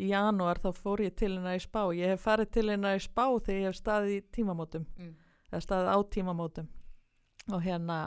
[0.00, 1.82] í janúar þá fór ég til hennar í spá.
[1.96, 5.14] Ég hef farið til hennar í spá þegar ég hef staðið í tímamótum mm,
[5.50, 6.68] eða staðið á tímamótum.
[7.50, 8.00] Og hérna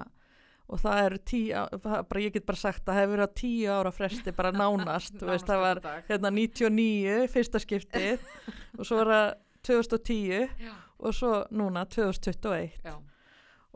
[0.72, 3.74] og það eru tíu, bara ég get bara sagt að það hefur verið á tíu
[3.74, 8.24] ára fresti bara nánast, veist, það var hérna 99 fyrsta skiptið
[8.78, 9.28] og svo var það
[9.64, 12.96] 2010 já, og svo núna 2021 já,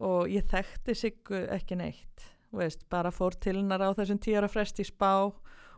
[0.08, 4.52] og ég þekkti Siggu ekki neitt veist, bara fór til hennar á þessum tíu ára
[4.52, 5.30] fresti í spá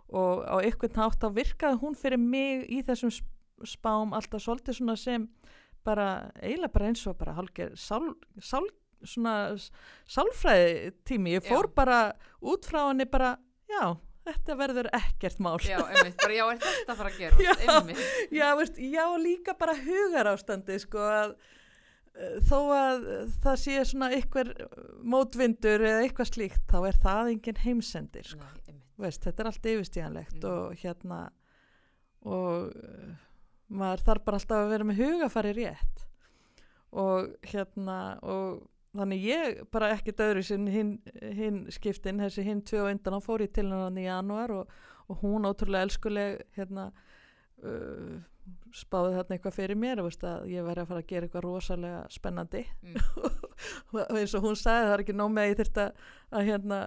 [0.10, 4.78] og á einhvern hátt þá virkaði hún fyrir mig í þessum sp- spám alltaf svolítið
[4.80, 5.28] svona sem
[5.86, 8.66] bara eiginlega bara eins og bara hálfger sál, sál,
[9.04, 9.34] svona
[10.10, 11.74] sálfræði tími, ég fór Já.
[11.76, 12.00] bara
[12.42, 13.36] út frá henni bara,
[13.70, 13.96] já
[14.30, 17.54] þetta verður ekkert mál já, einmitt, bara já, er þetta fara að gera Já.
[17.78, 18.04] einmitt,
[18.36, 21.36] já, veist, já, líka bara hugar ástandi sko að
[22.20, 23.08] eh, þó að
[23.46, 24.52] það sé svona einhver
[25.04, 28.52] mótvindur eða eitthvað slíkt þá er það engin heimsendir sko.
[28.68, 30.50] Nei, veist, þetta er allt yfirstíðanlegt Mm.
[30.52, 31.20] og hérna
[32.28, 33.14] og eh,
[33.70, 36.06] maður þarf bara alltaf að vera með hugafari rétt.
[36.90, 38.66] Og hérna og
[38.98, 43.28] þannig ég bara ekki döðru sinn hinn hin skiptin, þessi hinn tvö og undan þá
[43.28, 44.72] fór ég til hennan í janúar og,
[45.08, 46.90] og hún ótrúlega elskuleg hérna
[47.62, 48.18] uh,
[48.74, 52.02] spáði þarna eitthvað fyrir mér veist, að ég væri að fara að gera eitthvað rosalega
[52.10, 52.64] spennandi.
[52.82, 52.98] Mm,
[53.94, 56.80] og eins og hún sagði það er ekki nóg með að ég þurft að hérna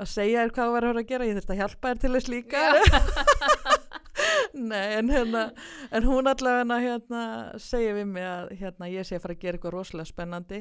[0.00, 2.30] að segja þér hvað þú verður að gera ég þurft að hjálpa þér til þess
[2.32, 2.62] líka.
[4.52, 5.42] Nei, en hérna
[5.92, 7.22] en hún allavega hérna
[7.60, 10.60] segir við mig að hérna ég sé að fara að gera eitthvað rosalega spennandi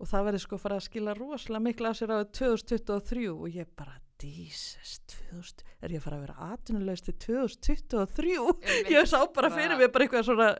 [0.00, 3.46] og það verður sko að fara að skila rosalega miklu af sér á 2023 og
[3.54, 3.94] ég bara,
[4.24, 9.50] Jesus 2000, er ég að fara að vera atvinnulegst til 2023 einmitt, ég sá bara
[9.52, 10.50] fyrir mig bara eitthvað svona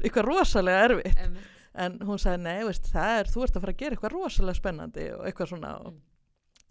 [0.00, 1.24] eitthvað rosalega erfitt.
[1.26, 1.50] Einmitt,
[1.84, 4.58] en hún sagði nei, veist, það er, þú ert að fara að gera eitthvað rosalega
[4.58, 6.09] spennandi og eitthvað svona og Mm.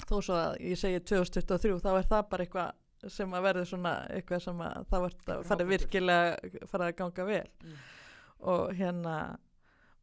[0.07, 3.93] Þó svo að ég segi 2023 þá er það bara eitthvað sem að verður svona
[4.11, 7.45] eitthvað sem að það vart að fara virkilega fara að ganga vel.
[7.63, 7.77] Mm,
[8.53, 9.19] og hérna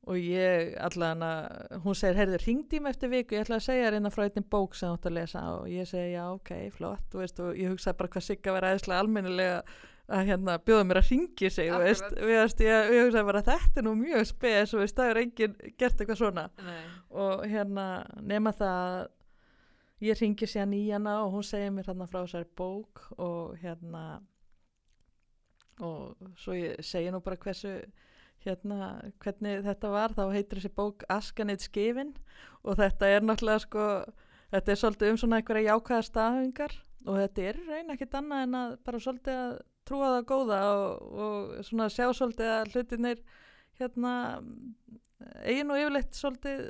[0.06, 4.12] og ég allavega hún segir, heyrður, hringdi mig eftir viku ég ætla að segja inn
[4.14, 7.42] frá einnig bók sem þú átt að lesa og ég segi, já, ok, flott veist,
[7.42, 9.58] og ég hugsaði bara hvað Sigga verið aðeinslega almennilega
[10.06, 13.88] að hérna bjóða mér að ringi sig, veist, veist ég, ég hugsaði bara, þetta er
[13.88, 16.46] nú mjög spes veist, það er enginn gert eitthvað svona.
[16.62, 16.80] Nei,
[17.24, 17.88] og hérna,
[18.22, 19.04] nema það að
[20.04, 24.02] ég ringi síðan í hana og hún segir mér hérna frá þessari bók og hérna
[25.84, 27.78] og svo ég segi nú bara hversu
[28.44, 28.90] hérna,
[29.20, 30.14] hvernig þetta var.
[30.16, 32.14] Þá heitir þessi bók Askanit skifin
[32.62, 33.86] og þetta er náttúrulega sko
[34.52, 36.76] þetta er svolítið um svona einhverja jákvæða staðingar
[37.06, 40.60] og þetta er í raun ekkert annað en að bara svolítið að trúa það góða
[40.74, 43.24] og, og svona sjá svolítið að hlutinir
[43.80, 44.12] hérna
[45.46, 46.62] eigin og yfirleitt svolítið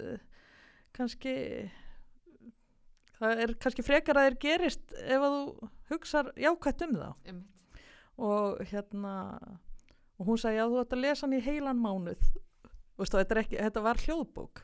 [0.96, 1.34] kannski
[3.20, 7.08] það er kannski frekar að þeir gerist ef að þú hugsar jákvætt um þá.
[7.26, 7.84] Einmitt,
[8.16, 9.14] og hérna
[10.16, 12.30] og hún sagði já þú ætti að lesa hann í heilan mánuð.
[12.96, 14.62] Vistu, þetta, ekki, þetta var hljóðbók.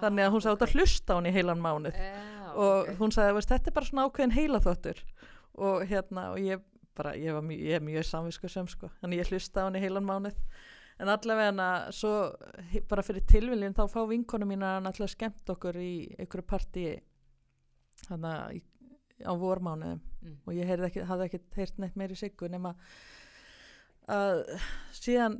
[0.00, 2.00] Þannig að hún sagði þú ætti að hlusta á hann í heilan mánuð.
[2.00, 2.90] Já, og ok.
[3.00, 5.00] hún sagði veist, þetta er bara svona ákveðin heilaþóttur
[5.60, 6.66] og hérna og ég
[6.98, 8.90] bara ég, mjög, ég er mjög samvisku sem sko.
[9.00, 10.36] Þannig ég hlusta hann í heilan mánuð.
[11.00, 12.12] En allavega svo
[12.90, 16.98] bara fyrir tilviljun þá fá vinkonu mín að náttúrulega skemmt okkur í einhverju partíi
[18.08, 18.60] að
[19.20, 20.00] á vormánuðum.
[20.20, 20.36] Mm.
[20.44, 22.74] og ég ekki, hafði ekki heyrt neitt meiri siggu nema
[24.10, 24.42] að
[24.92, 25.38] síðan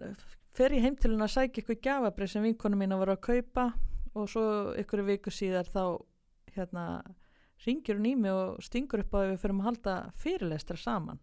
[0.57, 3.67] fer ég heim til henni að sækja ykkur gjafabrið sem vinkonu mín var að kaupa
[4.17, 4.45] og svo
[4.81, 6.01] ykkur viku síðar þá
[6.55, 6.85] hérna
[7.67, 11.21] ringir hún í mig og stingur upp á að við fyrir að halda fyrirlestra saman.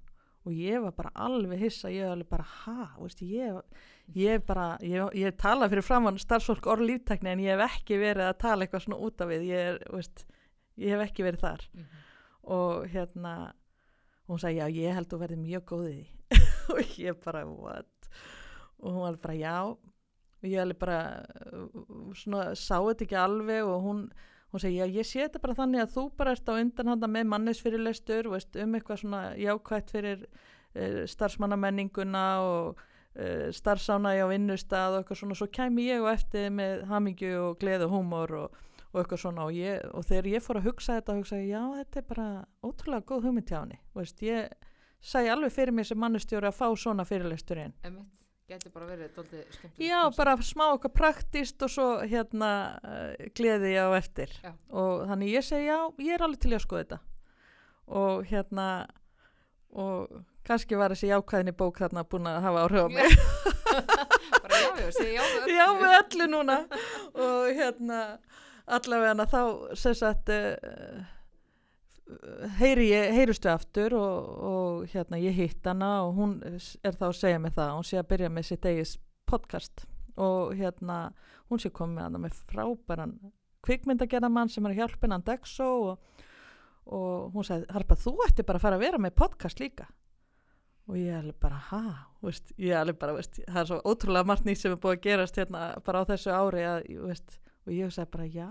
[0.47, 3.57] Og ég var bara alveg hissa, ég var alveg bara ha, veist, ég,
[4.15, 8.29] ég bara ég, ég tala fyrir framann starfsfólk orð líftekni en ég hef ekki verið
[8.29, 10.23] að tala eitthvað svona út af við, ég, er, veist,
[10.78, 11.67] ég hef ekki verið þar.
[11.73, 12.03] Mhm.
[12.47, 13.34] og hérna
[14.28, 16.07] hún sagði já ég held þú verði mjög góð í því.
[16.73, 18.09] Og ég bara what?
[18.80, 19.57] Og hún var bara já.
[19.67, 20.99] Og ég alveg bara
[21.51, 24.01] uh, svona sá þetta ekki alveg og hún
[24.51, 27.25] hún segi já ég sé þetta bara þannig að þú bara ert á undanhanda með
[27.34, 35.01] mannesfyrirlestur veist, um eitthvað svona jákvætt fyrir uh, starfsmannamenninguna og uh, starfsánægi á vinnustað og
[35.01, 35.39] eitthvað svona.
[35.39, 38.63] Svo kæmi ég og eftir með hamingju og gleði og húmor og,
[38.98, 41.62] og eitthvað svona og, ég, og þegar ég fór að hugsa þetta hugsa ég já
[41.78, 42.28] þetta er bara
[42.66, 43.80] ótrúlega góð hugmynd hjá henni.
[43.98, 44.52] Veist, ég
[45.04, 47.76] sæði alveg fyrir mér sem mannustjóri að fá svona fyrirlestur inn.
[48.48, 53.74] Gæti bara verið dóldi skemmtilegt Já, bara smá okkar praktist og svo hérna uh, gleði
[53.74, 54.32] ég á eftir.
[54.39, 54.54] Já.
[54.72, 57.00] og þannig ég segi já, ég er alveg til að skoða þetta.
[57.98, 58.68] Og hérna
[59.76, 63.18] og kannski var þessi jákvæðinni bók þarna búin að hafa áhrif á mig.
[64.43, 66.58] Bara já, já, já, með öllu núna.
[67.14, 68.00] Og hérna
[68.68, 69.41] allavega þá
[69.95, 71.05] sagt uh,
[72.59, 77.20] heyri ég, heyrustu aftur og, og hérna ég hitt hana og hún er þá að
[77.20, 78.95] segja mig það hún sé að byrja með sitt eigis
[79.28, 79.86] podcast.
[80.18, 81.11] Og hérna
[81.51, 83.18] hún sé komið hana með frábæran
[83.68, 86.26] kvikmyndagerðamann sem er að hjálpa hennan Dexo og,
[86.88, 89.88] og hún sagði, Harpa þú ætti bara að fara að vera með podcast líka.
[90.88, 91.82] Og ég alveg bara, ha,
[92.24, 95.03] veist, ég alveg bara, veist, það er svo ótrúlega margt nýtt sem er búið að
[95.03, 97.36] gerast hérna bara á þessu ári að, veist,
[97.68, 98.49] og ég hugsaði bara, já.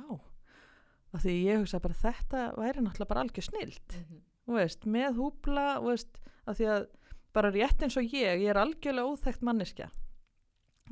[1.15, 4.21] Af því ég hugsaði bara, þetta væri náttúrulega bara algjör snilt Mhm.
[4.47, 6.87] þú veist, með húbla veist, af því að
[7.33, 9.91] bara rétt eins og ég, ég er algjörlega óþekkt manneskja.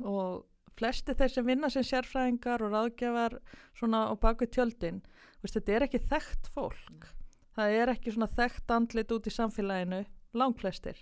[0.03, 0.45] Og
[0.75, 3.39] flesti þeir sem vinna sem sérfræðingar og ráðgjafar
[3.73, 5.01] svona á baku tjöldin
[5.41, 7.07] veist, þetta er ekki þekkt fólk.
[7.55, 10.97] Það er ekki svona þekkt andlit út í samfélaginu, langflestir.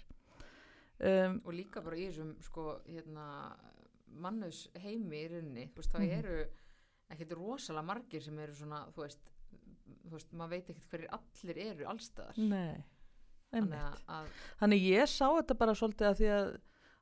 [1.03, 3.55] Um, og líka bara í þessum sko, hérna,
[4.21, 6.19] mannus heimi í rauninni, veist, það Mhm.
[6.19, 6.45] eru
[7.11, 9.31] ekkert rosalega margir sem eru svona, þú veist,
[10.07, 12.37] þú veist, maður veit ekkert hverjir allir eru allstaðar.
[12.37, 12.83] nei,
[13.53, 14.05] einmitt.
[14.61, 16.53] Þannig ég sá þetta bara svolítið að því að,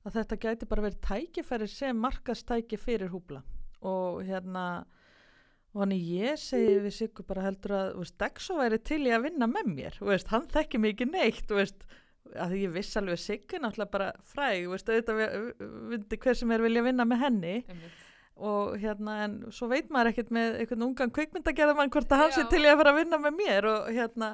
[0.06, 3.44] að þetta gæti bara verið tækifæri sem markastæki fyrir húbla.
[3.82, 4.66] Og hérna
[5.72, 9.24] og þannig ég segi við Sigur bara heldur að veist, Dexo væri til í að
[9.30, 11.86] vinna með mér veist, hann þekki ekki neitt veist,
[12.36, 14.68] að ég viss alveg að Sigur náttúrulega bara fræg,
[15.16, 17.54] vi- vindi hver sem er vilja vinna með henni.
[17.72, 18.04] Einmitt,
[18.42, 22.46] og hérna en svo veit maður ekkert með einhvern ungan kvikmyndagerðamann hvort að hann sé
[22.46, 22.50] Já.
[22.50, 24.30] til í að fara að vinna með mér og hérna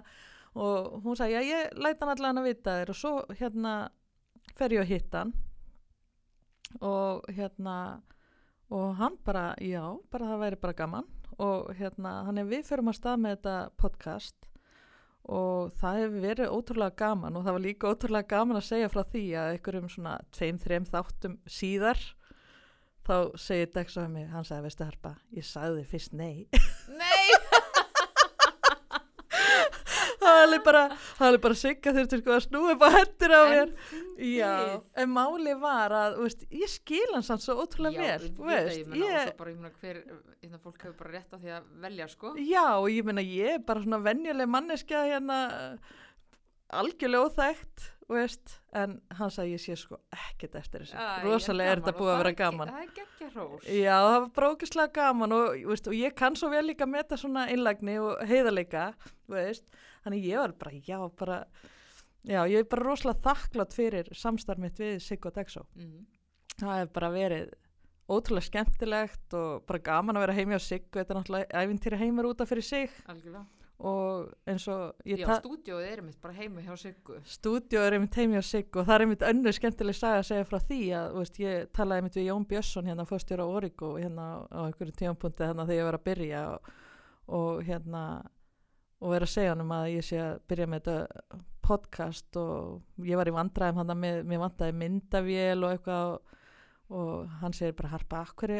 [0.57, 2.91] og hún sagði já ég læt hann allan að vita þér.
[2.93, 3.73] Og svo hérna
[4.57, 5.33] fer ég að hitta hann.
[6.83, 7.77] Og hérna
[8.73, 11.09] og hann bara já bara það væri bara gaman.
[11.37, 14.37] Og hérna þannig við förum að stað með þetta podcast.
[15.27, 19.03] Og það hefur verið ótrúlega gaman og það var líka ótrúlega gaman að segja frá
[19.03, 21.99] því að einhverjum svona tveim, þreim þáttum síðar
[23.07, 26.47] þá segir Dex á mig, hann sagði, veistu Harpa, ég sagði þér fyrst nei.
[26.91, 27.27] Nei!
[30.27, 30.81] það er bara,
[31.43, 33.73] bara sigga þurfti sko að snúa upp á hendur á mér.
[34.27, 34.53] Já,
[34.99, 38.81] en máli var að, veist, ég skil hans hann svo ótrúlega Já, vel, þú veist,
[38.87, 40.01] og ég, svo bara, ég meina, hver,
[40.41, 42.33] hérna, fólk hefur bara rétt á því að velja, sko.
[42.41, 45.39] já, ég meina, ég er bara svona venjuleg manneskja hérna,
[46.81, 51.81] algjörlega óþægt, veist, en hann sagði, ég sé sko ekkert eftir þessu, Æ, rosalega er
[51.81, 52.71] þetta búið að vera er gaman.
[52.71, 53.65] Það er geggja hrós.
[53.67, 57.19] Já, það var brókislega gaman og, veist, og ég kann svo vel líka að meta
[57.19, 58.85] svona innlagni og heiðarleika,
[59.27, 61.39] þannig ég var bara, já, bara,
[62.23, 65.65] já, ég er bara rosalega þakklátt fyrir samstarf mitt við Siggo Dexo.
[65.75, 66.05] Mhm.
[66.57, 67.51] Það hefur bara verið
[68.07, 72.29] ótrúlega skemmtilegt og bara gaman að vera heimi á Siggo, þetta er náttúrulega æfintýri heimur
[72.31, 73.43] út af fyrir sig Algjörlega.
[73.78, 77.19] Og eins og Já, stúdíóið er mitt bara heima hjá Siggu.
[77.30, 80.47] stúdíó er einmitt heimi á sig og það er einmitt önnur skemmtileg saga að segja
[80.49, 84.25] frá því að veist, ég talaði einmitt við Jón Björnsson hérna fórstjóra á Origo hérna
[84.49, 86.71] á einhverju tímapunkti hérna þegar ég var að byrja og,
[87.38, 88.03] og hérna
[88.97, 93.05] og vera að segja hann um að ég sé að byrja með þetta podcast og
[93.05, 96.36] ég var í vandræðum hann með, mér vantaði myndavél og eitthvað og,
[96.97, 98.53] og hann segir bara harpa, akkur,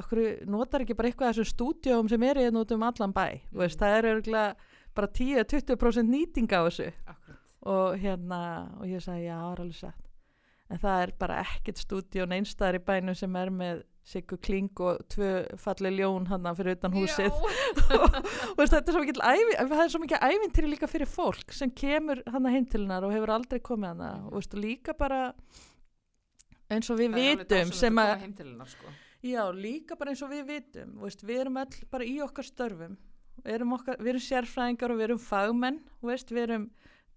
[0.00, 3.60] akkur notar ekki bara eitthvað þessum stúdjóum sem er hérna út um allan bæ, mm.
[3.62, 6.90] veist, það er örgulega bara 10-20% nýting á þessu.
[7.06, 7.44] Akkurat.
[7.68, 8.40] og hérna
[8.78, 10.04] og ég sagði já, það er alveg satt.
[10.68, 15.02] En það er bara ekkert stúdíón einstæðar í bænum sem er með Siggu Kling og
[15.12, 15.30] tvö
[15.60, 17.34] falli ljón hann fyrir utan húsið.
[18.56, 19.18] Og, þetta er svo mikið
[19.58, 23.12] það er svo mikið ævintýri líka fyrir fólk sem kemur hann heim til hennar og
[23.12, 25.26] hefur aldrei komið hann og veist, líka bara
[26.72, 28.24] eins og við Það vitum sem að
[28.72, 28.94] sko.
[29.22, 32.92] Já, líka bara eins og við vitum, veist, við erum all bara í okkar störfum,
[33.42, 36.68] við erum, okkar, við erum sérfræðingar og við erum fagmenn, veist, við erum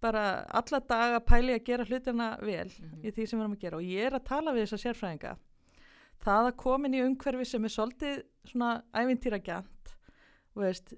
[0.02, 3.04] bara alla daga pæli að gera hlutina vel Mhm.
[3.06, 5.36] í því sem við erum að gera og ég er að tala við þessa sérfræðinga.
[6.22, 9.93] Það að komin í umhverfi sem er svolítið svona ævintýra gjant,
[10.56, 10.93] veist,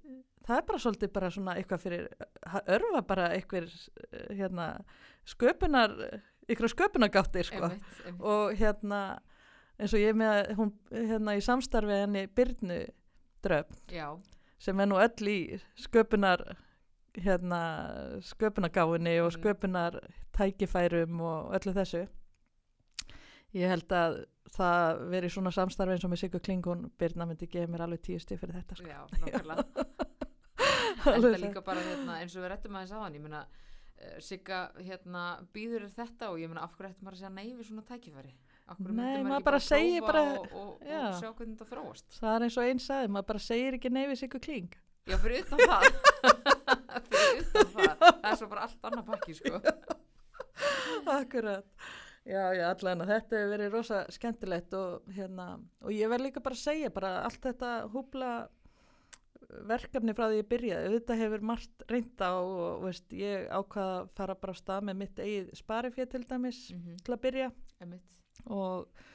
[0.47, 2.07] það er bara svolítið bara svona eitthvað fyrir,
[2.47, 3.69] að örfa bara eitthvað
[4.31, 4.69] hérna,
[5.25, 8.21] sköpunar, ykkur sköpunagáttir, sko Einmitt, einmitt.
[8.21, 9.19] og hérna
[9.83, 12.79] eins og ég með hún hérna í samstarfi henni Byrnu
[13.43, 14.07] Dröfn Já,
[14.63, 15.37] sem er nú öll í
[15.83, 16.43] sköpunar
[17.13, 17.59] hérna
[18.25, 19.39] sköpunargáfinni og Mm.
[19.43, 19.99] sköpunar
[20.33, 22.07] tækifærum og öllu þessu
[23.53, 24.15] ég held að
[24.53, 28.19] það veri svona samstarfi eins og með Sigur Klingun Byrna myndi gefa mér alveg tíu
[28.21, 28.87] stíð fyrir þetta sko.
[28.89, 29.65] já, nokkulega.
[31.03, 34.19] Alveg Þetta líka bara, hérna, eins og við rettum aðeins á hann, ég meina, uh,
[34.23, 35.23] Sigga, hérna,
[35.53, 38.31] býður þetta og ég meina, af hverju ættum maður að segja nei við svona tækifæri?
[38.79, 42.07] Hverju Nei, maður ekki bara segir bara- og, og, og sjá hvernig þetta þróast?
[42.19, 45.43] það er eins og einn sagði, maður bara segir ekki við Sigur Kling Já, fyrir
[45.43, 45.83] utan það.
[47.11, 47.97] fyrir utan það.
[47.99, 49.59] Það er svo bara allt annað pakki, sko.
[51.11, 51.65] Akkurat.
[52.23, 55.47] Já, já, allan þetta hefur verið rosa skemmtilegt og hérna,
[55.83, 58.29] og ég verð líka bara að segja bara allt þetta húbla
[59.67, 64.37] verkefni frá því ég byrjaði, auðvitað hefur margt reynda og veist, ég ákvaða að fara
[64.39, 67.51] bara á stað með mitt eigið sparifér til dæmis Mm til að byrja
[67.83, 68.07] Einmitt.
[68.49, 69.05] Og,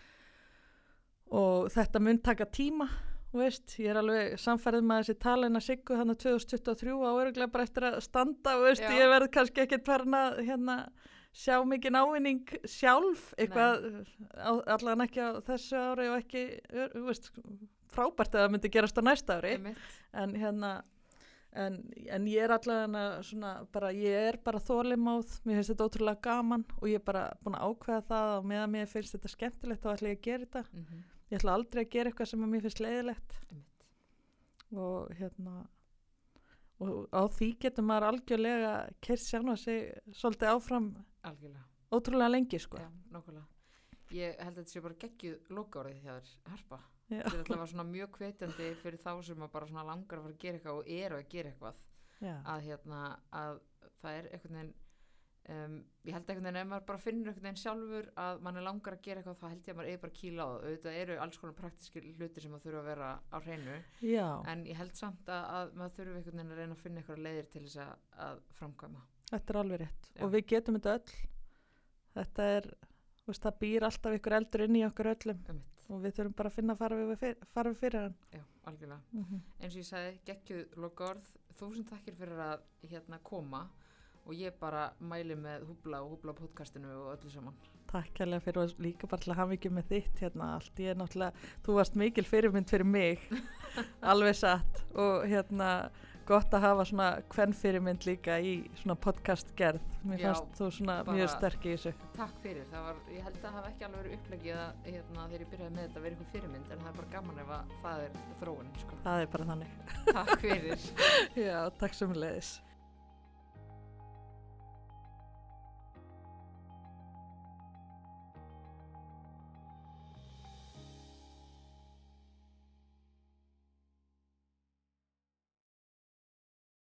[1.30, 2.88] og þetta mun taka tíma
[3.34, 7.86] veist, ég er alveg samfærið með þessi talina siggu þannig 2023 á öruglega bara eftir
[7.90, 10.76] að standa veist, ég verð kannski ekkert farin að hérna,
[11.36, 13.84] sjá mikið ávinning sjálf, eitthvað
[14.32, 16.44] á, allan ekki á þessu ári og ekki
[17.04, 17.28] veist,
[17.92, 19.58] frábært að það myndi gerast á næsta ári.
[20.16, 20.78] En hérna
[21.58, 21.76] en,
[22.14, 26.64] en ég er allavega svona bara, ég er bara þólimáð mér finnst þetta ótrúlega gaman
[26.78, 29.92] og ég er bara búin að ákveða það og meðan mér finnst þetta skemmtilegt þá
[29.94, 32.80] ætla ég að gera þetta Mm ég ætla aldrei að gera eitthvað sem mér finnst
[32.80, 33.82] leiðilegt Einmitt.
[34.72, 35.56] og hérna
[36.78, 38.72] og á því getur maður algjörlega
[39.04, 40.86] kert sjálf að sig svolítið áfram
[41.28, 41.64] Algjörlega.
[41.92, 42.88] ótrúlega lengi sko Já.
[44.14, 46.78] Ég held að þetta sé bara geggjuð lokárið hjá þér, Harpa.
[47.08, 50.42] Þetta alltaf svona mjög hvetjandi fyrir þá sem að bara svona langar að fara að
[50.42, 51.80] gera eitthvað og eru að gera eitthvað.
[52.52, 53.00] Að hérna,
[53.32, 53.60] að
[54.02, 54.72] það er einhvern veginn,
[55.54, 58.66] um, ég held einhvern veginn ef maður bara finnur einhvern veginn sjálfur að mann er
[58.66, 60.66] langar að gera eitthvað, þá held ég að maður er bara að kýla á það.
[60.68, 64.26] Auðvitað eru alls konar praktískir hlutir sem að þurfa að vera á hreinu, Já.
[64.52, 67.24] en ég held samt að, að maður þurfa einhvern veginn að reyna að finna eitthvað
[67.28, 69.02] leiðir til þess að, að framkvæma.
[69.32, 70.20] þetta er alveg rétt Já.
[70.26, 71.16] og við getum þetta öll
[72.18, 72.70] þetta er,
[73.28, 75.77] veist, það býr alltaf ykkur eldur inn í okkur öllum Einmitt.
[75.88, 78.42] Og við þurfum bara að finna að fara við, fyr, fara við fyrir hann Já,
[78.64, 79.00] algjörlega.
[79.12, 79.40] mm -hmm.
[79.60, 83.68] eins og ég sagði, geggjuð lokaorð þúsund takkir fyrir að hérna koma
[84.26, 87.54] og ég bara mæli með húbla og húbla podcastinu og öllu saman
[87.88, 90.80] Takk kærlega fyrir og líka bara til að hafa ekki með þitt hérna allt.
[90.82, 91.32] Ég er náttúrulega,
[91.64, 93.18] þú varst mikil fyrirmynd fyrir mig,
[94.12, 95.70] alveg satt og hérna
[96.28, 98.52] gott að hafa svona hvern fyrirmynd líka í
[98.82, 99.84] svona podcast gerð.
[100.04, 101.92] Mér Já, fannst þú svona mjög sterk í þessu.
[102.16, 105.26] takk fyrir, það var, ég held að það hafa ekki alveg verið upplegið að hérna,
[105.32, 107.52] þegar ég byrjaði með þetta að vera eitthvað fyrirmynd en það er bara gaman ef
[107.58, 109.00] að það er þróun sko.
[109.08, 109.76] Það er bara þannig.
[110.12, 110.88] takk fyrir
[111.48, 112.52] Já, takk sem leiðis.